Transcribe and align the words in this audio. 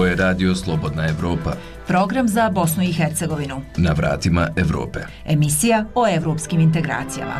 Ovo 0.00 0.06
je 0.06 0.16
Radio 0.16 0.54
Slobodna 0.54 1.08
Evropa. 1.08 1.52
Program 1.86 2.28
za 2.28 2.50
Bosnu 2.50 2.82
i 2.82 2.92
Hercegovinu. 2.92 3.62
Na 3.76 3.92
vratima 3.92 4.48
Evrope. 4.56 5.00
Emisija 5.24 5.84
o 5.94 6.08
evropskim 6.08 6.60
integracijama. 6.60 7.34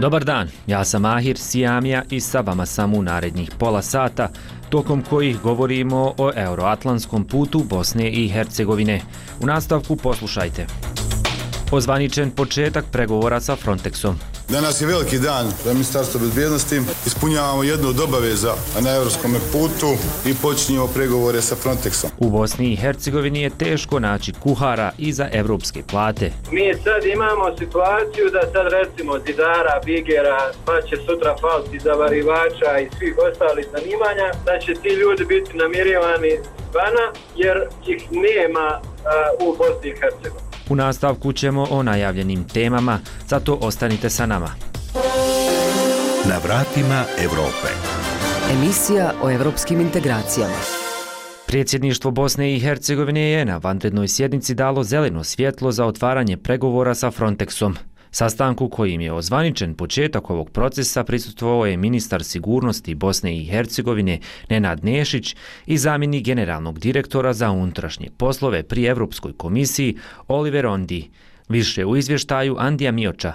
Dobar 0.00 0.24
dan, 0.24 0.48
ja 0.66 0.84
sam 0.84 1.04
Ahir 1.04 1.38
Sijamija 1.38 2.02
i 2.10 2.20
sa 2.20 2.40
vama 2.40 2.66
sam 2.66 2.94
u 2.94 3.02
narednih 3.02 3.50
pola 3.58 3.82
sata, 3.82 4.28
tokom 4.68 5.02
kojih 5.02 5.40
govorimo 5.40 6.14
o 6.18 6.32
euroatlantskom 6.36 7.24
putu 7.24 7.64
Bosne 7.68 8.10
i 8.10 8.28
Hercegovine. 8.28 9.00
U 9.40 9.46
nastavku 9.46 9.96
poslušajte. 9.96 10.66
Ozvaničen 11.70 12.30
početak 12.30 12.84
pregovora 12.92 13.40
sa 13.40 13.56
Frontexom. 13.56 14.33
Danas 14.54 14.80
je 14.80 14.86
veliki 14.86 15.18
dan 15.18 15.46
za 15.64 15.72
ministarstvo 15.72 16.20
bezbjednosti. 16.20 16.80
Ispunjavamo 17.06 17.62
jednu 17.62 17.88
od 17.88 18.00
obaveza 18.00 18.54
na 18.80 18.90
evropskom 18.96 19.34
putu 19.52 19.90
i 20.26 20.34
počinjemo 20.42 20.86
pregovore 20.86 21.42
sa 21.42 21.56
Frontexom. 21.56 22.08
U 22.18 22.30
Bosni 22.30 22.72
i 22.72 22.76
Hercegovini 22.76 23.42
je 23.42 23.50
teško 23.50 23.98
naći 23.98 24.32
kuhara 24.32 24.92
i 24.98 25.12
za 25.12 25.28
evropske 25.32 25.82
plate. 25.90 26.32
Mi 26.52 26.74
sad 26.84 27.04
imamo 27.04 27.56
situaciju 27.58 28.26
da 28.32 28.42
sad 28.52 28.66
recimo 28.72 29.12
zidara, 29.26 29.80
bigera, 29.84 30.52
pa 30.64 30.82
će 30.82 30.96
sutra 31.06 31.36
falci 31.40 31.78
zavarivača 31.78 32.70
i 32.82 32.88
svih 32.98 33.14
ostalih 33.28 33.66
zanimanja, 33.72 34.28
da 34.46 34.58
će 34.58 34.74
ti 34.74 34.88
ljudi 34.88 35.24
biti 35.24 35.56
namirivani 35.56 36.32
vana 36.74 37.06
jer 37.36 37.56
ih 37.86 38.02
nema 38.10 38.80
uh, 38.80 39.48
u 39.48 39.56
Bosni 39.58 39.88
i 39.90 39.96
Hercegovini. 40.00 40.53
U 40.68 40.76
nastavku 40.76 41.32
ćemo 41.32 41.66
o 41.70 41.82
najavljenim 41.82 42.44
temama, 42.44 42.98
zato 43.28 43.58
ostanite 43.60 44.10
sa 44.10 44.26
nama. 44.26 44.50
Na 46.28 46.38
vratima 46.44 47.04
Evrope. 47.18 47.68
Emisija 48.52 49.12
o 49.22 49.30
evropskim 49.30 49.80
integracijama. 49.80 50.54
Predsjedništvo 51.46 52.10
Bosne 52.10 52.54
i 52.54 52.60
Hercegovine 52.60 53.20
je 53.20 53.44
na 53.44 53.56
vanrednoj 53.56 54.08
sjednici 54.08 54.54
dalo 54.54 54.84
zeleno 54.84 55.24
svjetlo 55.24 55.72
za 55.72 55.86
otvaranje 55.86 56.36
pregovora 56.36 56.94
sa 56.94 57.10
Frontexom. 57.10 57.74
Sastanku 58.14 58.68
kojim 58.68 59.00
je 59.00 59.12
ozvaničen 59.12 59.74
početak 59.74 60.30
ovog 60.30 60.50
procesa 60.50 61.04
prisutvovao 61.04 61.66
je 61.66 61.76
ministar 61.76 62.24
sigurnosti 62.24 62.94
Bosne 62.94 63.38
i 63.38 63.44
Hercegovine 63.44 64.18
Nenad 64.50 64.84
Nešić 64.84 65.36
i 65.66 65.78
zamjenik 65.78 66.24
generalnog 66.24 66.78
direktora 66.78 67.32
za 67.32 67.50
unutrašnje 67.50 68.10
poslove 68.16 68.62
pri 68.62 68.84
Evropskoj 68.84 69.32
komisiji 69.32 69.96
Oliver 70.28 70.66
Ondi. 70.66 71.10
Više 71.48 71.84
u 71.84 71.96
izvještaju 71.96 72.56
Andija 72.58 72.92
Mioča. 72.92 73.34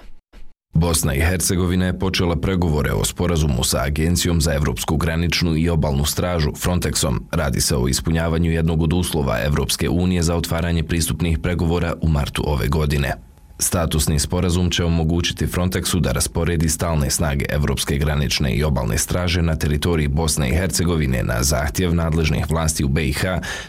Bosna 0.73 1.15
i 1.15 1.19
Hercegovina 1.19 1.85
je 1.85 1.99
počela 1.99 2.35
pregovore 2.35 2.91
o 2.91 3.05
sporazumu 3.05 3.63
sa 3.63 3.83
Agencijom 3.83 4.41
za 4.41 4.53
Evropsku 4.53 4.97
graničnu 4.97 5.57
i 5.57 5.69
obalnu 5.69 6.05
stražu, 6.05 6.51
Frontexom. 6.51 7.19
Radi 7.31 7.61
se 7.61 7.75
o 7.75 7.87
ispunjavanju 7.87 8.51
jednog 8.51 8.81
od 8.81 8.93
uslova 8.93 9.39
Evropske 9.45 9.89
unije 9.89 10.23
za 10.23 10.35
otvaranje 10.35 10.83
pristupnih 10.83 11.39
pregovora 11.39 11.93
u 12.01 12.09
martu 12.09 12.43
ove 12.45 12.67
godine. 12.67 13.28
Statusni 13.61 14.19
sporazum 14.19 14.69
će 14.69 14.83
omogućiti 14.83 15.47
Frontexu 15.47 15.99
da 15.99 16.11
rasporedi 16.11 16.69
stalne 16.69 17.09
snage 17.09 17.45
Evropske 17.49 17.97
granične 17.97 18.53
i 18.53 18.63
obalne 18.63 18.97
straže 18.97 19.41
na 19.41 19.55
teritoriji 19.55 20.07
Bosne 20.07 20.49
i 20.49 20.55
Hercegovine 20.55 21.23
na 21.23 21.43
zahtjev 21.43 21.95
nadležnih 21.95 22.45
vlasti 22.49 22.83
u 22.83 22.87
BiH 22.87 23.21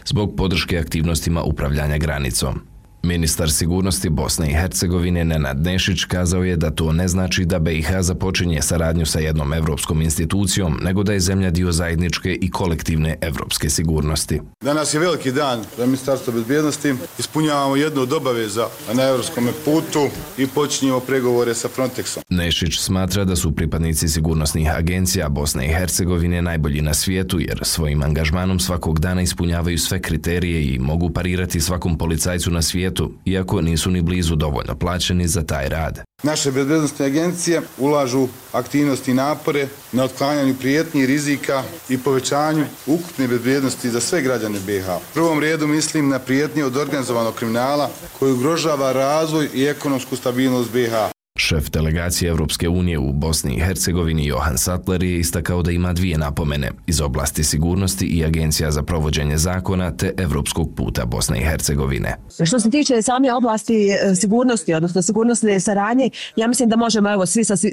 zbog 0.05 0.35
podrške 0.37 0.77
aktivnostima 0.77 1.43
upravljanja 1.43 1.97
granicom. 1.97 2.70
Ministar 3.03 3.51
sigurnosti 3.51 4.09
Bosne 4.09 4.49
i 4.49 4.53
Hercegovine 4.53 5.25
Nenad 5.25 5.65
Nešić 5.65 6.03
kazao 6.03 6.43
je 6.43 6.55
da 6.55 6.71
to 6.71 6.91
ne 6.91 7.07
znači 7.07 7.45
da 7.45 7.59
BiH 7.59 7.87
započinje 7.99 8.61
saradnju 8.61 9.05
sa 9.05 9.19
jednom 9.19 9.53
evropskom 9.53 10.01
institucijom, 10.01 10.79
nego 10.81 11.03
da 11.03 11.13
je 11.13 11.19
zemlja 11.19 11.49
dio 11.51 11.71
zajedničke 11.71 12.37
i 12.41 12.51
kolektivne 12.51 13.17
evropske 13.21 13.69
sigurnosti. 13.69 14.41
Danas 14.63 14.93
je 14.93 14.99
veliki 14.99 15.31
dan 15.31 15.63
za 15.77 15.85
ministarstvo 15.85 16.33
bezbjednosti. 16.33 16.93
Ispunjavamo 17.19 17.75
jednu 17.75 18.01
od 18.01 18.13
obaveza 18.13 18.67
na 18.93 19.03
evropskom 19.03 19.47
putu 19.65 20.07
i 20.37 20.47
počinjemo 20.47 20.99
pregovore 20.99 21.53
sa 21.53 21.67
Frontexom. 21.77 22.19
Nešić 22.29 22.79
smatra 22.79 23.25
da 23.25 23.35
su 23.35 23.55
pripadnici 23.55 24.07
sigurnosnih 24.07 24.75
agencija 24.75 25.29
Bosne 25.29 25.65
i 25.65 25.73
Hercegovine 25.73 26.41
najbolji 26.41 26.81
na 26.81 26.93
svijetu 26.93 27.39
jer 27.39 27.59
svojim 27.63 28.03
angažmanom 28.03 28.59
svakog 28.59 28.99
dana 28.99 29.21
ispunjavaju 29.21 29.77
sve 29.77 30.01
kriterije 30.01 30.65
i 30.65 30.79
mogu 30.79 31.09
parirati 31.09 31.61
svakom 31.61 31.97
policajcu 31.97 32.51
na 32.51 32.61
svijetu 32.61 32.90
svijetu, 32.91 33.11
iako 33.25 33.61
nisu 33.61 33.91
ni 33.91 34.01
blizu 34.01 34.35
dovoljno 34.35 34.75
plaćeni 34.75 35.27
za 35.27 35.43
taj 35.43 35.69
rad. 35.69 35.99
Naše 36.23 36.51
bezbednostne 36.51 37.05
agencije 37.05 37.61
ulažu 37.77 38.27
aktivnosti 38.53 39.11
i 39.11 39.13
napore 39.13 39.67
na 39.91 40.03
otklanjanju 40.03 40.55
prijetnji 40.59 41.05
rizika 41.05 41.63
i 41.89 41.97
povećanju 41.97 42.65
ukupne 42.87 43.27
bezbednosti 43.27 43.89
za 43.89 43.99
sve 43.99 44.21
građane 44.21 44.59
BiH. 44.65 44.89
U 44.89 45.13
prvom 45.13 45.39
redu 45.39 45.67
mislim 45.67 46.09
na 46.09 46.19
prijetnje 46.19 46.65
od 46.65 46.77
organizovanog 46.77 47.35
kriminala 47.35 47.89
koji 48.19 48.33
ugrožava 48.33 48.91
razvoj 48.91 49.49
i 49.53 49.63
ekonomsku 49.65 50.15
stabilnost 50.15 50.71
BiH. 50.71 51.20
Šef 51.35 51.69
delegacije 51.69 52.29
Evropske 52.29 52.69
unije 52.69 52.99
u 52.99 53.13
Bosni 53.13 53.55
i 53.55 53.59
Hercegovini 53.59 54.25
Johan 54.25 54.57
Sattler 54.57 55.03
je 55.03 55.19
istakao 55.19 55.61
da 55.61 55.71
ima 55.71 55.93
dvije 55.93 56.17
napomene 56.17 56.71
iz 56.87 57.01
oblasti 57.01 57.43
sigurnosti 57.43 58.05
i 58.05 58.25
Agencija 58.25 58.71
za 58.71 58.83
provođenje 58.83 59.37
zakona 59.37 59.91
te 59.91 60.13
Evropskog 60.17 60.75
puta 60.75 61.05
Bosne 61.05 61.39
i 61.41 61.43
Hercegovine. 61.43 62.15
Što 62.45 62.59
se 62.59 62.69
tiče 62.69 63.01
same 63.01 63.33
oblasti 63.33 63.89
e, 63.89 64.15
sigurnosti, 64.15 64.73
odnosno 64.73 65.01
sigurnosne 65.01 65.59
saradnje, 65.59 66.09
ja 66.35 66.47
mislim 66.47 66.69
da 66.69 66.75
možemo 66.75 67.11
evo 67.11 67.25
svi 67.25 67.43
sa, 67.43 67.53
e, 67.53 67.69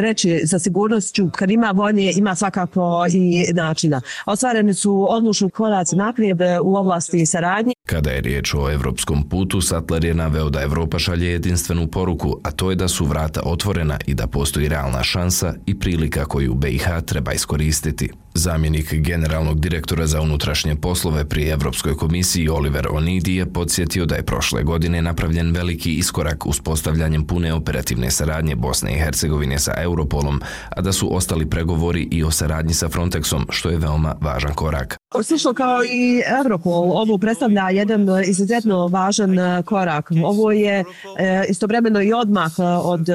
reći 0.00 0.42
sa 0.46 0.58
sigurnošću, 0.58 1.30
kad 1.30 1.50
ima 1.50 1.70
volje, 1.70 2.12
ima 2.16 2.34
svakako 2.34 3.06
i 3.12 3.52
načina. 3.52 4.00
Ostvareni 4.26 4.74
su 4.74 5.06
odlučni 5.10 5.50
koraci 5.50 5.96
naprijed 5.96 6.38
u 6.62 6.76
oblasti 6.76 7.26
saradnje. 7.26 7.74
Kada 7.86 8.10
je 8.10 8.20
riječ 8.20 8.54
o 8.54 8.70
evropskom 8.70 9.28
putu, 9.28 9.60
Sattler 9.60 10.04
je 10.04 10.14
naveo 10.14 10.50
da 10.50 10.62
Evropa 10.62 10.98
šalje 10.98 11.26
jedinstvenu 11.26 11.86
poruku, 11.86 12.40
a 12.42 12.50
to 12.50 12.70
je 12.70 12.76
da 12.76 12.83
su 12.88 13.04
vrata 13.04 13.40
otvorena 13.44 13.98
i 14.06 14.14
da 14.14 14.26
postoji 14.26 14.68
realna 14.68 15.02
šansa 15.02 15.54
i 15.66 15.78
prilika 15.78 16.24
koju 16.24 16.54
BiH 16.54 16.86
treba 17.06 17.32
iskoristiti. 17.32 18.10
Zamjenik 18.36 18.94
generalnog 18.94 19.60
direktora 19.60 20.06
za 20.06 20.20
unutrašnje 20.20 20.76
poslove 20.76 21.24
pri 21.24 21.48
Evropskoj 21.48 21.96
komisiji 21.96 22.48
Oliver 22.48 22.88
Onidi 22.90 23.36
je 23.36 23.52
podsjetio 23.52 24.06
da 24.06 24.14
je 24.14 24.22
prošle 24.22 24.62
godine 24.62 25.02
napravljen 25.02 25.52
veliki 25.52 25.94
iskorak 25.94 26.46
uz 26.46 26.60
postavljanjem 26.60 27.26
pune 27.26 27.54
operativne 27.54 28.10
saradnje 28.10 28.54
Bosne 28.54 28.94
i 28.94 28.98
Hercegovine 28.98 29.58
sa 29.58 29.72
Europolom, 29.76 30.40
a 30.70 30.80
da 30.80 30.92
su 30.92 31.16
ostali 31.16 31.50
pregovori 31.50 32.08
i 32.10 32.24
o 32.24 32.30
saradnji 32.30 32.74
sa 32.74 32.88
Frontexom, 32.88 33.44
što 33.48 33.70
je 33.70 33.78
veoma 33.78 34.14
važan 34.20 34.54
korak. 34.54 34.96
Slično 35.22 35.54
kao 35.54 35.84
i 35.84 36.22
Europol, 36.44 36.92
ovo 36.92 37.18
predstavlja 37.18 37.70
jedan 37.70 38.08
e, 38.08 38.24
izuzetno 38.26 38.86
važan 38.86 39.38
e, 39.38 39.62
korak. 39.62 40.10
Ovo 40.24 40.52
je 40.52 40.84
e, 41.18 41.44
istovremeno 41.48 42.02
i 42.02 42.12
odmah 42.12 42.52
od 42.82 43.08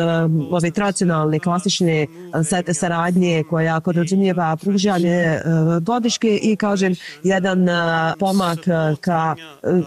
ove 0.52 0.72
tradicionalne 0.72 1.40
klasične 1.40 2.08
saradnje 2.74 3.44
koja 3.50 3.80
podrazumijeva 3.80 4.56
pružanje 4.56 5.09
E, 5.10 5.42
podrške 5.86 6.40
i 6.42 6.56
kažem 6.56 6.96
jedan 7.24 7.70
e, 7.70 7.74
pomak 8.20 8.68
e, 8.68 8.96
ka 9.02 9.36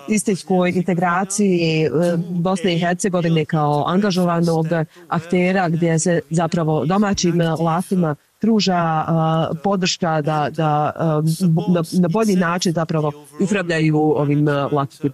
istinskoj 0.09 0.71
integraciji 0.71 1.91
Bosne 2.31 2.75
i 2.75 2.79
Hercegovine 2.79 3.45
kao 3.45 3.85
angažovanog 3.87 4.67
aktera 5.09 5.69
gdje 5.69 5.99
se 5.99 6.21
zapravo 6.31 6.85
domaćim 6.87 7.43
vlastima 7.59 8.17
pruža 8.43 9.05
uh, 9.09 9.59
podrška 9.63 10.21
da, 10.21 10.49
da 10.51 10.93
uh, 10.99 11.75
na, 11.75 11.83
na 11.93 12.09
bolji 12.09 12.37
način 12.37 12.73
zapravo 12.73 13.13
upravljaju 13.41 13.99
ovim 13.99 14.49
uh, 14.49 14.73
lakim 14.73 15.13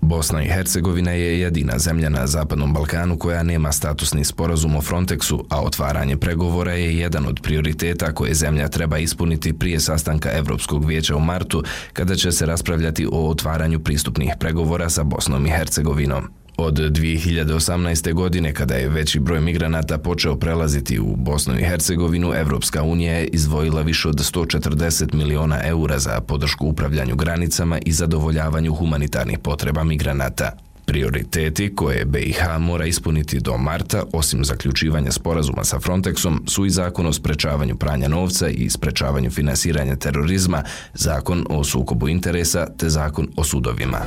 Bosna 0.00 0.42
i 0.42 0.48
Hercegovina 0.48 1.10
je 1.10 1.40
jedina 1.40 1.78
zemlja 1.78 2.08
na 2.08 2.26
Zapadnom 2.26 2.72
Balkanu 2.72 3.18
koja 3.18 3.42
nema 3.42 3.72
statusni 3.72 4.24
sporazum 4.24 4.76
o 4.76 4.80
Frontexu, 4.80 5.44
a 5.48 5.60
otvaranje 5.62 6.16
pregovora 6.16 6.72
je 6.72 6.98
jedan 6.98 7.26
od 7.26 7.40
prioriteta 7.42 8.12
koje 8.14 8.34
zemlja 8.34 8.68
treba 8.68 8.98
ispuniti 8.98 9.52
prije 9.52 9.80
sastanka 9.80 10.30
Evropskog 10.32 10.84
vijeća 10.84 11.16
u 11.16 11.20
martu, 11.20 11.62
kada 11.92 12.14
će 12.14 12.32
se 12.32 12.46
raspravljati 12.46 13.06
o 13.12 13.28
otvaranju 13.28 13.80
pristupnih 13.80 14.32
pregovora 14.40 14.90
sa 14.90 15.02
Bosnom 15.02 15.46
i 15.46 15.50
Hercegovinom. 15.50 16.41
Od 16.56 16.74
2018. 16.74 18.12
godine, 18.12 18.54
kada 18.54 18.74
je 18.74 18.88
veći 18.88 19.20
broj 19.20 19.40
migranata 19.40 19.98
počeo 19.98 20.36
prelaziti 20.36 20.98
u 20.98 21.16
Bosnu 21.16 21.58
i 21.58 21.64
Hercegovinu, 21.64 22.32
Evropska 22.34 22.82
unija 22.82 23.12
je 23.12 23.26
izdvojila 23.26 23.82
više 23.82 24.08
od 24.08 24.16
140 24.16 25.14
miliona 25.14 25.60
eura 25.64 25.98
za 25.98 26.20
podršku 26.20 26.66
upravljanju 26.66 27.16
granicama 27.16 27.78
i 27.86 27.92
zadovoljavanju 27.92 28.74
humanitarnih 28.74 29.38
potreba 29.38 29.84
migranata. 29.84 30.52
Prioriteti 30.84 31.74
koje 31.76 32.04
BiH 32.04 32.58
mora 32.58 32.86
ispuniti 32.86 33.40
do 33.40 33.56
marta, 33.56 34.02
osim 34.12 34.44
zaključivanja 34.44 35.12
sporazuma 35.12 35.64
sa 35.64 35.78
Frontexom, 35.78 36.48
su 36.48 36.66
i 36.66 36.70
zakon 36.70 37.06
o 37.06 37.12
sprečavanju 37.12 37.76
pranja 37.76 38.08
novca 38.08 38.48
i 38.48 38.70
sprečavanju 38.70 39.30
finansiranja 39.30 39.96
terorizma, 39.96 40.62
zakon 40.94 41.46
o 41.48 41.64
sukobu 41.64 42.08
interesa 42.08 42.66
te 42.76 42.88
zakon 42.88 43.28
o 43.36 43.44
sudovima. 43.44 43.98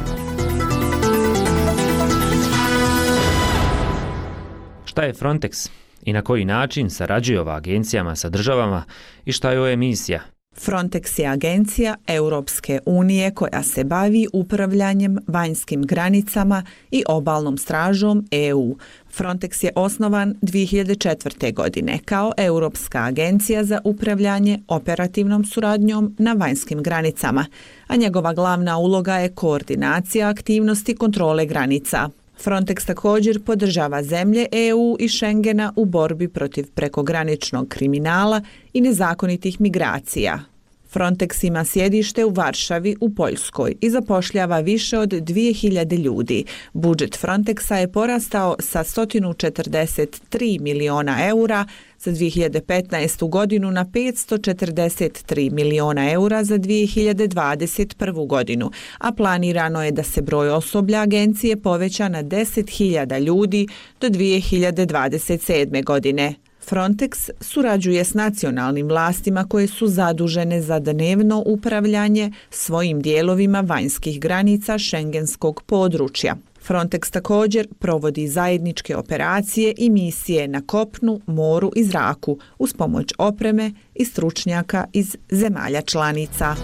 Šta 4.96 5.04
je 5.04 5.14
Frontex 5.14 5.70
i 6.06 6.14
na 6.14 6.22
koji 6.22 6.46
način 6.46 6.90
sarađuje 6.90 7.42
ova 7.42 7.56
agencijama 7.56 8.16
sa 8.16 8.30
državama 8.30 8.84
i 9.26 9.32
šta 9.32 9.52
je 9.52 9.60
ovo 9.60 9.68
emisija? 9.68 10.22
Frontex 10.66 11.20
je 11.20 11.28
agencija 11.28 11.96
Europske 12.08 12.80
unije 12.86 13.32
koja 13.32 13.64
se 13.64 13.84
bavi 13.84 14.28
upravljanjem 14.34 15.18
vanjskim 15.28 15.82
granicama 15.82 16.64
i 16.92 17.04
obalnom 17.08 17.58
stražom 17.58 18.28
EU. 18.32 18.76
Frontex 19.18 19.64
je 19.64 19.72
osnovan 19.76 20.36
2004. 20.42 21.54
godine 21.54 22.00
kao 22.06 22.32
Europska 22.38 23.04
agencija 23.04 23.64
za 23.64 23.80
upravljanje 23.84 24.60
operativnom 24.68 25.46
suradnjom 25.46 26.16
na 26.18 26.34
vanjskim 26.34 26.84
granicama, 26.84 27.46
a 27.88 27.96
njegova 27.96 28.34
glavna 28.34 28.78
uloga 28.78 29.16
je 29.16 29.36
koordinacija 29.36 30.30
aktivnosti 30.30 30.96
kontrole 30.96 31.46
granica. 31.46 32.10
Frontex 32.44 32.86
također 32.86 33.44
podržava 33.44 34.04
zemlje 34.04 34.48
EU 34.52 34.96
i 35.00 35.10
Schengena 35.10 35.74
u 35.76 35.86
borbi 35.86 36.28
protiv 36.28 36.72
prekograničnog 36.76 37.68
kriminala 37.68 38.42
i 38.74 38.82
nezakonitih 38.82 39.62
migracija. 39.62 40.55
Frontex 40.96 41.48
ima 41.48 41.66
sjedište 41.66 42.26
u 42.26 42.30
Varšavi 42.30 42.96
u 43.02 43.16
Poljskoj 43.16 43.76
i 43.82 43.90
zapošljava 43.90 44.60
više 44.60 44.98
od 45.00 45.10
2000 45.10 46.00
ljudi. 46.00 46.46
Budžet 46.74 47.18
Frontexa 47.22 47.76
je 47.76 47.92
porastao 47.92 48.56
sa 48.60 48.84
143 48.84 50.62
miliona 50.62 51.28
eura 51.28 51.66
za 52.00 52.12
2015. 52.12 53.30
godinu 53.30 53.72
na 53.72 53.86
543 53.86 55.52
miliona 55.52 56.12
eura 56.12 56.44
za 56.44 56.58
2021. 56.58 58.28
godinu, 58.28 58.72
a 58.98 59.12
planirano 59.12 59.84
je 59.84 59.92
da 59.92 60.04
se 60.04 60.22
broj 60.22 60.50
osoblja 60.50 61.02
agencije 61.02 61.62
poveća 61.62 62.10
na 62.10 62.24
10.000 62.24 63.20
ljudi 63.20 63.68
do 64.02 64.08
2027. 64.08 65.84
godine. 65.84 66.36
Frontex 66.70 67.30
surađuje 67.42 68.04
s 68.04 68.14
nacionalnim 68.14 68.88
vlastima 68.88 69.46
koje 69.48 69.68
su 69.68 69.88
zadužene 69.88 70.62
za 70.62 70.80
dnevno 70.80 71.44
upravljanje 71.46 72.32
svojim 72.50 73.02
dijelovima 73.02 73.62
vanjskih 73.62 74.20
granica 74.20 74.78
šengenskog 74.78 75.62
područja. 75.66 76.36
Frontex 76.68 77.12
također 77.12 77.68
provodi 77.80 78.28
zajedničke 78.28 78.96
operacije 78.96 79.74
i 79.78 79.90
misije 79.90 80.48
na 80.48 80.62
kopnu, 80.62 81.22
moru 81.26 81.72
i 81.76 81.84
zraku 81.84 82.38
uz 82.60 82.74
pomoć 82.74 83.14
opreme 83.18 83.72
i 83.96 84.06
stručnjaka 84.06 84.86
iz 84.94 85.18
zemalja 85.30 85.82
članica. 85.82 86.56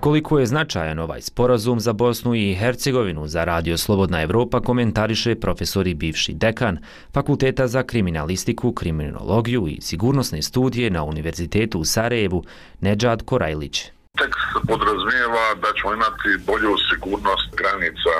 Koliko 0.00 0.38
je 0.38 0.46
značajan 0.46 0.98
ovaj 0.98 1.20
sporazum 1.20 1.80
za 1.80 1.92
Bosnu 1.92 2.34
i 2.34 2.54
Hercegovinu 2.54 3.26
za 3.26 3.44
Radio 3.44 3.76
Slobodna 3.76 4.22
Evropa 4.22 4.60
komentariše 4.60 5.34
profesor 5.34 5.86
i 5.86 5.94
bivši 5.94 6.34
dekan 6.34 6.78
Fakulteta 7.14 7.66
za 7.66 7.82
kriminalistiku, 7.82 8.72
kriminologiju 8.72 9.68
i 9.68 9.80
sigurnosne 9.80 10.42
studije 10.42 10.90
na 10.90 11.04
Univerzitetu 11.04 11.80
u 11.80 11.84
Sarajevu, 11.84 12.44
Nedžad 12.80 13.22
Korajlić. 13.22 13.84
Tekst 14.18 14.68
podrazumijeva 14.68 15.54
da 15.62 15.68
ćemo 15.76 15.94
imati 15.94 16.44
bolju 16.46 16.74
sigurnost 16.90 17.48
granica 17.56 18.14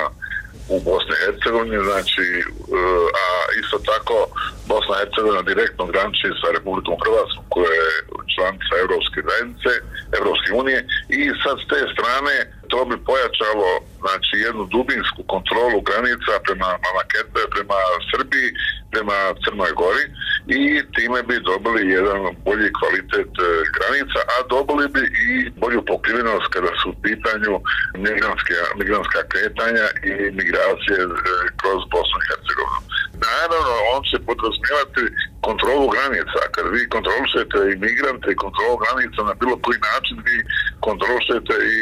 u 0.69 0.79
Bosni 0.87 1.13
i 1.15 1.21
Hercegovini, 1.25 1.77
znači, 1.89 2.25
eh, 2.39 3.07
a 3.23 3.25
isto 3.61 3.77
tako 3.91 4.15
Bosna 4.71 4.93
i 4.95 4.99
Hercegovina 5.01 5.41
direktno 5.41 5.83
graniči 5.93 6.39
sa 6.41 6.47
Republikom 6.57 6.97
Hrvatskom 7.03 7.43
koja 7.53 7.73
je 7.81 7.91
članica 8.33 8.73
Evropske 8.83 9.19
zajednice, 9.29 9.71
Evropske 10.19 10.49
unije 10.61 10.79
i 11.17 11.21
sad 11.43 11.55
s 11.59 11.65
te 11.71 11.79
strane 11.93 12.35
to 12.71 12.79
bi 12.89 12.95
pojačalo 13.09 13.69
znači 14.03 14.33
jednu 14.47 14.63
dubinsku 14.75 15.21
kontrolu 15.33 15.77
granica 15.89 16.33
prema 16.45 16.69
Mamakete, 16.85 17.41
prema 17.55 17.79
Srbiji, 18.11 18.47
prema 18.91 19.17
Crnoj 19.43 19.71
Gori 19.81 20.05
i 20.59 20.61
time 20.95 21.19
bi 21.29 21.45
dobili 21.51 21.81
jedan 21.97 22.21
bolji 22.47 22.69
kvalitet 22.79 23.31
e, 23.39 23.47
granica, 23.77 24.19
a 24.33 24.35
dobili 24.55 24.85
bi 24.95 25.03
i 25.27 25.31
bolju 25.61 25.81
pokrivenost 25.91 26.47
kada 26.55 26.71
su 26.79 26.85
u 26.89 26.99
pitanju 27.05 27.53
migranske, 28.05 28.55
migranska 28.79 29.19
kretanja 29.31 29.85
i 30.09 30.11
migracije 30.39 30.99
e, 31.05 31.07
kroz 31.61 31.79
Bosnu 31.93 32.17
i 32.21 32.27
Hercegovinu. 32.29 32.81
Naravno, 33.27 33.73
on 33.93 34.01
će 34.09 34.25
podrazmijevati 34.27 35.03
kontrolu 35.47 35.87
granica. 35.95 36.39
Kad 36.55 36.65
vi 36.75 36.81
kontrolišete 36.95 37.57
imigrante 37.75 38.27
i 38.31 38.41
kontrolu 38.45 38.75
granica 38.83 39.19
na 39.29 39.33
bilo 39.41 39.55
koji 39.65 39.79
način, 39.91 40.17
vi 40.27 40.37
kontrolišete 40.87 41.55
i 41.79 41.81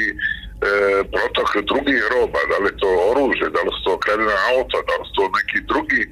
E, 0.60 0.70
protok 1.14 1.50
drugih 1.70 2.02
roba, 2.14 2.40
da 2.52 2.58
li 2.64 2.72
to 2.82 2.90
oružje, 3.10 3.48
da 3.56 3.62
li 3.66 3.72
su 3.76 3.82
to 3.88 3.94
kredina 4.04 4.38
auta, 4.52 4.78
da 4.90 4.94
li 5.00 5.06
su 5.08 5.14
to 5.18 5.26
neki 5.38 5.60
drugi 5.72 6.04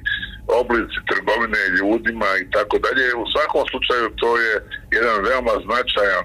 oblici 0.60 0.98
trgovine 1.10 1.62
ljudima 1.78 2.28
i 2.42 2.50
tako 2.56 2.76
dalje. 2.84 3.04
U 3.22 3.24
svakom 3.32 3.62
slučaju 3.70 4.06
to 4.22 4.30
je 4.44 4.52
jedan 4.96 5.16
veoma 5.28 5.54
značajan 5.66 6.24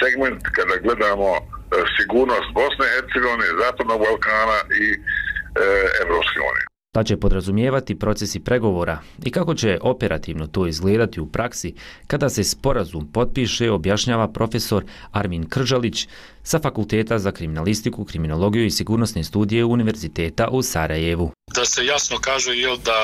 segment 0.00 0.42
kada 0.56 0.74
gledamo 0.84 1.30
e, 1.36 1.40
sigurnost 1.96 2.48
Bosne 2.58 2.84
i 2.86 2.92
Hercegovine, 2.94 3.58
Zapadnog 3.62 3.98
Balkana 4.04 4.58
i 4.84 4.86
e, 4.94 4.98
Evropske 6.02 6.38
unije 6.50 6.75
šta 6.96 7.04
će 7.04 7.16
podrazumijevati 7.16 7.98
procesi 7.98 8.40
pregovora 8.40 8.98
i 9.24 9.30
kako 9.30 9.54
će 9.54 9.78
operativno 9.82 10.46
to 10.46 10.66
izgledati 10.66 11.20
u 11.20 11.26
praksi 11.26 11.74
kada 12.06 12.28
se 12.28 12.44
sporazum 12.44 13.08
potpiše, 13.12 13.70
objašnjava 13.70 14.28
profesor 14.28 14.84
Armin 15.12 15.48
Kržalić 15.48 16.08
sa 16.42 16.58
Fakulteta 16.58 17.18
za 17.18 17.32
kriminalistiku, 17.32 18.04
kriminologiju 18.04 18.64
i 18.66 18.70
sigurnosne 18.70 19.24
studije 19.24 19.64
Univerziteta 19.64 20.48
u 20.48 20.62
Sarajevu. 20.62 21.30
Da 21.54 21.64
se 21.64 21.86
jasno 21.86 22.16
kaže 22.20 22.52
je 22.52 22.68
da, 22.68 23.00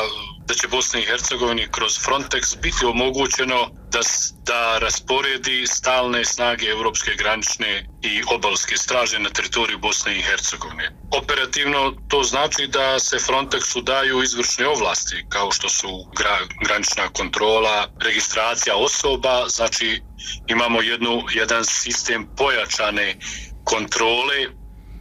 da 0.48 0.54
će 0.54 0.68
Bosni 0.68 1.00
i 1.00 1.06
Hercegovini 1.06 1.68
kroz 1.70 1.92
Frontex 1.92 2.62
biti 2.62 2.84
omogućeno 2.86 3.70
da, 3.92 4.00
da 4.46 4.78
rasporedi 4.78 5.66
stalne 5.66 6.24
snage 6.24 6.66
Evropske 6.66 7.10
granične 7.18 7.91
i 8.02 8.22
obalske 8.34 8.76
straže 8.76 9.18
na 9.18 9.30
teritoriju 9.30 9.78
Bosne 9.78 10.18
i 10.18 10.22
Hercegovine. 10.22 10.90
Operativno 11.10 11.94
to 12.08 12.22
znači 12.22 12.66
da 12.66 12.98
se 12.98 13.16
Frontexu 13.16 13.82
daju 13.82 14.22
izvršne 14.22 14.66
ovlasti 14.66 15.26
kao 15.28 15.52
što 15.52 15.68
su 15.68 15.88
gra, 16.16 16.38
granična 16.64 17.08
kontrola, 17.08 17.86
registracija 18.00 18.76
osoba, 18.76 19.44
znači 19.48 20.02
imamo 20.46 20.82
jednu, 20.82 21.22
jedan 21.34 21.64
sistem 21.64 22.26
pojačane 22.36 23.16
kontrole, 23.64 24.46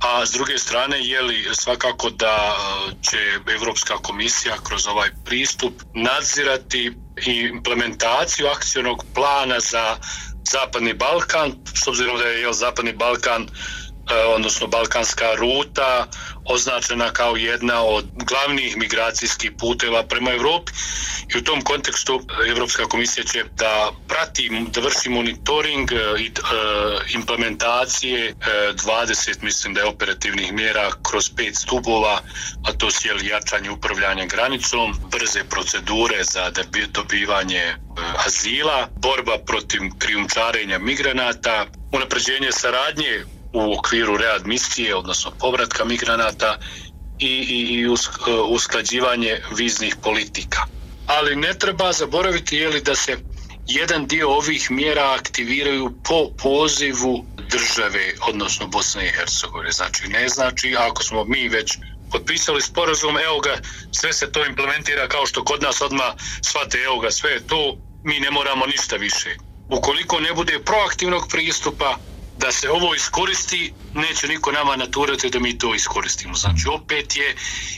a 0.02 0.26
s 0.26 0.32
druge 0.32 0.58
strane 0.58 1.08
je 1.08 1.22
li 1.22 1.48
svakako 1.54 2.10
da 2.10 2.56
e, 2.56 2.94
će 3.02 3.18
Evropska 3.54 3.98
komisija 3.98 4.56
kroz 4.64 4.88
ovaj 4.88 5.10
pristup 5.26 5.74
nadzirati 5.94 6.92
implementaciju 7.26 8.48
akcijnog 8.48 9.06
plana 9.14 9.60
za 9.60 9.98
Zapadni 10.50 10.94
Balkan, 10.94 11.54
s 11.74 11.88
obzirom 11.88 12.18
da 12.18 12.26
je 12.26 12.42
jel, 12.42 12.54
Zapadni 12.54 12.94
Balkan 12.94 13.48
E, 14.12 14.24
odnosno 14.26 14.68
balkanska 14.68 15.36
ruta 15.36 16.08
označena 16.46 17.12
kao 17.14 17.36
jedna 17.36 17.84
od 17.84 18.06
glavnih 18.14 18.78
migracijskih 18.78 19.52
puteva 19.58 20.04
prema 20.04 20.32
Evropi. 20.32 20.72
I 21.36 21.38
u 21.38 21.44
tom 21.44 21.62
kontekstu 21.62 22.22
e, 22.46 22.50
Evropska 22.50 22.86
komisija 22.86 23.24
će 23.24 23.44
da 23.58 23.92
prati, 24.08 24.50
da 24.74 24.82
vrši 24.82 25.10
monitoring 25.10 25.92
e, 25.92 25.96
i 26.20 26.32
implementacije 27.14 28.34
20, 28.74 29.38
mislim 29.42 29.74
da 29.74 29.82
je 29.82 29.88
operativnih 29.88 30.54
mjera 30.54 30.92
kroz 31.10 31.30
pet 31.36 31.56
stubova, 31.56 32.20
a 32.62 32.72
to 32.74 32.92
su 32.92 33.08
jačanje 33.22 33.70
upravljanja 33.70 34.26
granicom, 34.26 35.00
brze 35.12 35.44
procedure 35.44 36.24
za 36.24 36.52
dobivanje 36.94 37.76
azila, 38.26 38.88
borba 38.96 39.38
protiv 39.46 39.82
krijumčarenja 40.00 40.80
migranata, 40.80 41.66
unapređenje 41.92 42.52
saradnje 42.52 43.24
u 43.54 43.74
okviru 43.74 44.18
readmisije, 44.18 44.96
odnosno 44.96 45.32
povratka 45.40 45.86
migranata 45.86 46.58
i, 47.20 47.28
i, 47.28 47.60
i 47.76 47.82
e, 47.82 48.32
usklađivanje 48.32 49.42
viznih 49.52 49.96
politika. 50.04 50.60
Ali 51.06 51.36
ne 51.36 51.54
treba 51.54 51.92
zaboraviti 51.94 52.58
je 52.58 52.70
li 52.70 52.82
da 52.82 52.96
se 52.96 53.18
jedan 53.68 54.08
dio 54.08 54.30
ovih 54.30 54.72
mjera 54.72 55.14
aktiviraju 55.14 55.92
po 56.04 56.30
pozivu 56.38 57.26
države, 57.50 58.14
odnosno 58.28 58.68
Bosne 58.68 59.06
i 59.06 59.12
Hercegovine. 59.12 59.72
Znači, 59.72 60.08
ne 60.08 60.30
znači 60.30 60.76
ako 60.80 61.04
smo 61.04 61.26
mi 61.26 61.50
već 61.50 61.78
potpisali 62.12 62.62
sporazum, 62.62 63.18
evo 63.18 63.40
ga, 63.40 63.60
sve 63.92 64.14
se 64.14 64.32
to 64.32 64.46
implementira 64.46 65.08
kao 65.08 65.26
što 65.26 65.44
kod 65.44 65.62
nas 65.62 65.82
odma 65.82 66.16
svate, 66.42 66.78
evo 66.78 67.00
ga, 67.00 67.12
sve 67.12 67.32
je 67.32 67.48
to, 67.48 67.78
mi 68.04 68.20
ne 68.20 68.32
moramo 68.32 68.66
ništa 68.66 68.96
više. 68.96 69.36
Ukoliko 69.70 70.20
ne 70.20 70.34
bude 70.34 70.60
proaktivnog 70.60 71.28
pristupa, 71.30 71.98
da 72.42 72.52
se 72.52 72.70
ovo 72.70 72.96
iskoristi, 72.96 73.74
neće 73.94 74.28
niko 74.28 74.52
nama 74.52 74.76
naturati 74.76 75.30
da 75.30 75.40
mi 75.40 75.58
to 75.58 75.76
iskoristimo. 75.76 76.34
Znači, 76.34 76.68
opet 76.68 77.18
je 77.18 77.36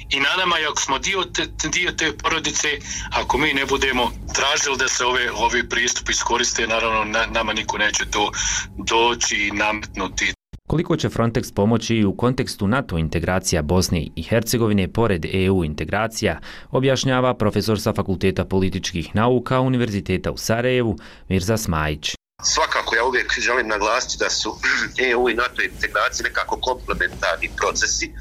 i 0.09 0.19
na 0.19 0.29
nama, 0.37 0.55
ako 0.69 0.81
smo 0.81 0.99
dio 0.99 1.23
te, 1.23 1.43
dio 1.69 1.91
te 1.91 2.17
porodice, 2.17 2.67
ako 3.11 3.37
mi 3.37 3.53
ne 3.53 3.65
budemo 3.65 4.11
tražili 4.33 4.77
da 4.77 4.87
se 4.87 5.05
ove, 5.05 5.31
ovi 5.31 5.69
pristupi 5.69 6.11
iskoriste, 6.11 6.67
naravno, 6.67 7.03
na, 7.03 7.25
nama 7.25 7.53
niko 7.53 7.77
neće 7.77 8.05
to 8.11 8.31
doći 8.77 9.35
i 9.35 9.51
nametnuti 9.51 10.33
Koliko 10.67 10.97
će 10.97 11.09
Frontex 11.09 11.53
pomoći 11.53 11.95
i 11.95 12.05
u 12.05 12.15
kontekstu 12.17 12.67
NATO 12.67 12.97
integracija 12.97 13.61
Bosne 13.61 14.07
i 14.15 14.23
Hercegovine 14.23 14.87
pored 14.87 15.25
EU 15.33 15.63
integracija, 15.63 16.39
objašnjava 16.71 17.33
profesor 17.33 17.81
sa 17.81 17.93
Fakulteta 17.93 18.45
političkih 18.45 19.15
nauka 19.15 19.59
Univerziteta 19.59 20.31
u 20.31 20.37
Sarajevu 20.37 20.97
Mirza 21.29 21.57
Smajić. 21.57 22.15
Svakako 22.41 22.95
ja 22.95 23.03
uvijek 23.05 23.39
želim 23.39 23.67
naglasiti 23.67 24.17
da 24.19 24.29
su 24.29 24.57
EU 25.11 25.29
i 25.29 25.33
NATO 25.33 25.61
integracije 25.61 26.23
nekako 26.23 26.59
komplementarni 26.61 27.49
procesi 27.57 28.13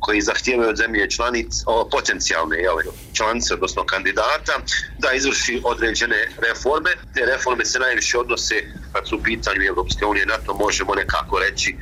koji 0.00 0.20
zahtijevaju 0.20 0.70
od 0.70 0.76
zemlje 0.76 1.10
članic, 1.10 1.62
o, 1.66 1.88
potencijalne 1.90 2.56
jel, 2.58 2.76
članice, 3.12 3.54
odnosno 3.54 3.84
kandidata, 3.84 4.52
da 4.98 5.12
izvrši 5.12 5.62
određene 5.64 6.28
reforme. 6.48 6.90
Te 7.14 7.26
reforme 7.26 7.64
se 7.64 7.78
najviše 7.78 8.18
odnose 8.18 8.54
kad 8.92 9.08
su 9.08 9.16
u 9.16 9.22
pitanju 9.22 9.62
Evropske 9.62 10.04
unije 10.04 10.26
NATO, 10.26 10.54
možemo 10.54 10.94
nekako 10.94 11.38
reći 11.38 11.76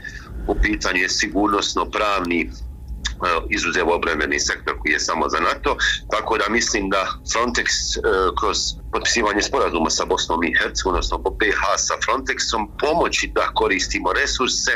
u 0.46 0.54
pitanju 0.62 1.00
je 1.00 1.08
sigurnosno 1.08 1.90
pravni 1.90 2.50
izuzev 3.50 3.88
obrambeni 3.90 4.40
sektor 4.40 4.74
koji 4.78 4.92
je 4.92 5.00
samo 5.00 5.28
za 5.28 5.40
NATO, 5.40 5.76
tako 6.10 6.38
da 6.38 6.44
mislim 6.48 6.90
da 6.90 7.06
Frontex 7.32 7.66
e, 7.66 8.00
kroz 8.40 8.58
potpisivanje 8.92 9.42
sporazuma 9.42 9.90
sa 9.90 10.04
Bosnom 10.04 10.44
i 10.44 10.54
Hercegovinom, 10.58 10.98
odnosno 10.98 11.18
BH 11.18 11.62
sa 11.76 11.94
Frontexom, 12.04 12.62
pomoći 12.80 13.32
da 13.34 13.44
koristimo 13.54 14.12
resurse, 14.12 14.72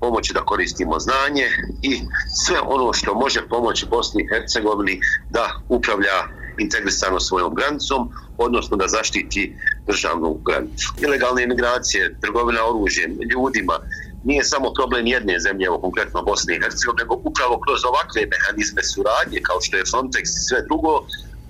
pomoći 0.00 0.32
da 0.32 0.40
koristimo 0.40 0.98
znanje 0.98 1.46
i 1.82 2.00
sve 2.44 2.60
ono 2.60 2.92
što 2.92 3.14
može 3.14 3.48
pomoći 3.48 3.86
Bosni 3.86 4.22
i 4.22 4.28
Hercegovini 4.28 5.00
da 5.30 5.50
upravlja 5.68 6.16
integrisano 6.58 7.20
svojom 7.20 7.54
granicom, 7.54 8.08
odnosno 8.36 8.76
da 8.76 8.88
zaštiti 8.88 9.56
državnu 9.86 10.40
granicu. 10.44 10.94
Ilegalne 10.98 11.42
imigracije, 11.42 12.16
trgovina 12.20 12.60
oružjem, 12.68 13.18
ljudima, 13.32 13.78
nije 14.26 14.44
samo 14.44 14.68
problem 14.78 15.06
jedne 15.06 15.40
zemlje, 15.46 15.64
evo 15.66 15.78
konkretno 15.86 16.22
Bosne 16.22 16.56
i 16.56 16.60
Hercegovine, 16.62 17.02
nego 17.02 17.14
upravo 17.30 17.54
kroz 17.64 17.80
ovakve 17.90 18.20
mehanizme 18.34 18.82
suradnje, 18.92 19.38
kao 19.48 19.58
što 19.60 19.76
je 19.76 19.88
Frontex 19.92 20.26
i 20.36 20.44
sve 20.48 20.58
drugo, 20.68 20.92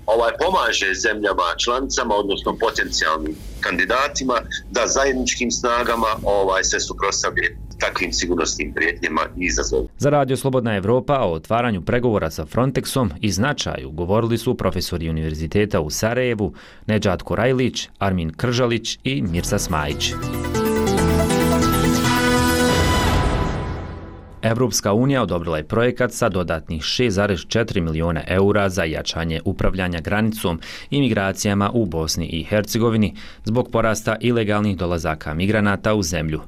ovaj 0.05 0.31
pomaže 0.41 0.93
zemljama 0.93 1.47
članicama, 1.63 2.15
odnosno 2.15 2.57
potencijalnim 2.65 3.35
kandidatima, 3.59 4.37
da 4.71 4.87
zajedničkim 4.87 5.51
snagama 5.51 6.11
ovaj 6.23 6.63
se 6.63 6.79
suprotstavlje 6.79 7.57
takvim 7.79 8.13
sigurnosnim 8.13 8.73
prijetnjama 8.73 9.21
i 9.37 9.45
izazovima. 9.45 9.89
Za 9.97 10.09
Radio 10.09 10.37
Slobodna 10.37 10.75
Evropa 10.75 11.19
o 11.19 11.33
otvaranju 11.33 11.81
pregovora 11.81 12.31
sa 12.31 12.45
Frontexom 12.45 13.09
i 13.21 13.31
značaju 13.31 13.91
govorili 13.91 14.37
su 14.37 14.57
profesori 14.57 15.09
Univerziteta 15.09 15.79
u 15.79 15.89
Sarajevu 15.89 16.53
Neđat 16.87 17.21
Korajlić, 17.21 17.89
Armin 17.99 18.33
Kržalić 18.33 18.99
i 19.03 19.21
Mirsa 19.21 19.59
Smajić. 19.59 20.13
Evropska 24.41 24.93
unija 24.93 25.23
odobrila 25.23 25.57
je 25.57 25.67
projekat 25.67 26.11
sa 26.11 26.29
dodatnih 26.29 26.81
6,4 26.81 27.81
miliona 27.81 28.21
eura 28.27 28.69
za 28.69 28.83
jačanje 28.83 29.41
upravljanja 29.45 30.01
granicom 30.01 30.59
i 30.89 31.01
migracijama 31.01 31.71
u 31.73 31.85
Bosni 31.85 32.25
i 32.25 32.43
Hercegovini 32.43 33.13
zbog 33.43 33.69
porasta 33.71 34.15
ilegalnih 34.21 34.77
dolazaka 34.77 35.33
migranata 35.33 35.93
u 35.93 36.03
zemlju. 36.03 36.41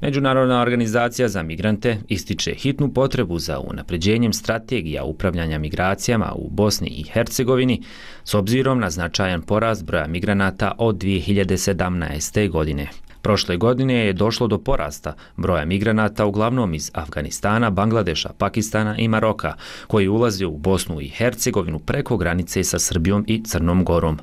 Međunarodna 0.00 0.62
organizacija 0.62 1.28
za 1.28 1.42
migrante 1.42 1.98
ističe 2.08 2.54
hitnu 2.54 2.92
potrebu 2.92 3.38
za 3.38 3.58
unapređenjem 3.58 4.32
strategija 4.32 5.04
upravljanja 5.04 5.58
migracijama 5.58 6.32
u 6.34 6.48
Bosni 6.50 6.88
i 6.88 7.02
Hercegovini 7.02 7.82
s 8.24 8.34
obzirom 8.34 8.80
na 8.80 8.90
značajan 8.90 9.42
porast 9.42 9.84
broja 9.84 10.06
migranata 10.06 10.72
od 10.78 10.96
2017. 10.96 12.50
godine. 12.50 12.88
Prošle 13.26 13.56
godine 13.56 13.94
je 13.94 14.12
došlo 14.12 14.46
do 14.46 14.58
porasta 14.58 15.14
broja 15.36 15.64
migranata 15.64 16.26
uglavnom 16.26 16.74
iz 16.74 16.90
Afganistana, 16.94 17.70
Bangladeša, 17.70 18.30
Pakistana 18.38 18.96
i 18.98 19.08
Maroka, 19.08 19.54
koji 19.86 20.08
ulaze 20.08 20.46
u 20.46 20.56
Bosnu 20.56 21.00
i 21.00 21.08
Hercegovinu 21.08 21.78
preko 21.78 22.16
granice 22.16 22.64
sa 22.64 22.78
Srbijom 22.78 23.24
i 23.28 23.42
Crnom 23.44 23.84
Gorom. 23.84 24.18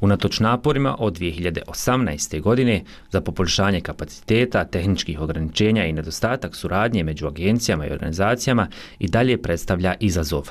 Unatoč 0.00 0.40
naporima 0.40 0.96
od 0.98 1.18
2018. 1.18 2.40
godine 2.40 2.84
za 3.10 3.20
poboljšanje 3.20 3.80
kapaciteta, 3.80 4.64
tehničkih 4.64 5.20
ograničenja 5.20 5.86
i 5.86 5.92
nedostatak 5.92 6.56
suradnje 6.56 7.04
među 7.04 7.26
agencijama 7.26 7.86
i 7.86 7.92
organizacijama 7.92 8.68
i 8.98 9.08
dalje 9.08 9.42
predstavlja 9.42 9.94
izazov. 10.00 10.50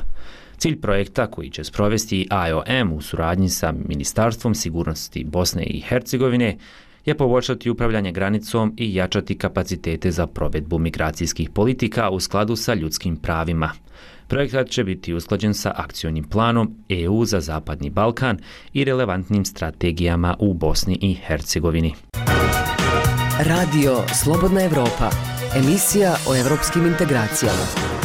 Cilj 0.57 0.81
projekta 0.81 1.27
koji 1.27 1.49
će 1.49 1.63
sprovesti 1.63 2.27
IOM 2.47 2.93
u 2.93 3.01
suradnji 3.01 3.49
sa 3.49 3.73
Ministarstvom 3.87 4.55
sigurnosti 4.55 5.23
Bosne 5.23 5.63
i 5.63 5.81
Hercegovine 5.81 6.57
je 7.05 7.17
poboljšati 7.17 7.69
upravljanje 7.69 8.11
granicom 8.11 8.73
i 8.77 8.95
jačati 8.95 9.37
kapacitete 9.37 10.11
za 10.11 10.27
provedbu 10.27 10.79
migracijskih 10.79 11.49
politika 11.49 12.09
u 12.09 12.19
skladu 12.19 12.55
sa 12.55 12.73
ljudskim 12.73 13.15
pravima. 13.15 13.71
Projekat 14.27 14.69
će 14.69 14.83
biti 14.83 15.13
usklađen 15.13 15.53
sa 15.53 15.73
akcionim 15.75 16.23
planom 16.23 16.75
EU 16.89 17.25
za 17.25 17.39
Zapadni 17.39 17.89
Balkan 17.89 18.37
i 18.73 18.83
relevantnim 18.83 19.45
strategijama 19.45 20.35
u 20.39 20.53
Bosni 20.53 20.97
i 21.01 21.13
Hercegovini. 21.13 21.93
Radio 23.39 23.97
Slobodna 24.23 24.63
Evropa, 24.63 25.09
emisija 25.55 26.15
o 26.27 26.35
evropskim 26.35 26.85
integracijama. 26.85 28.02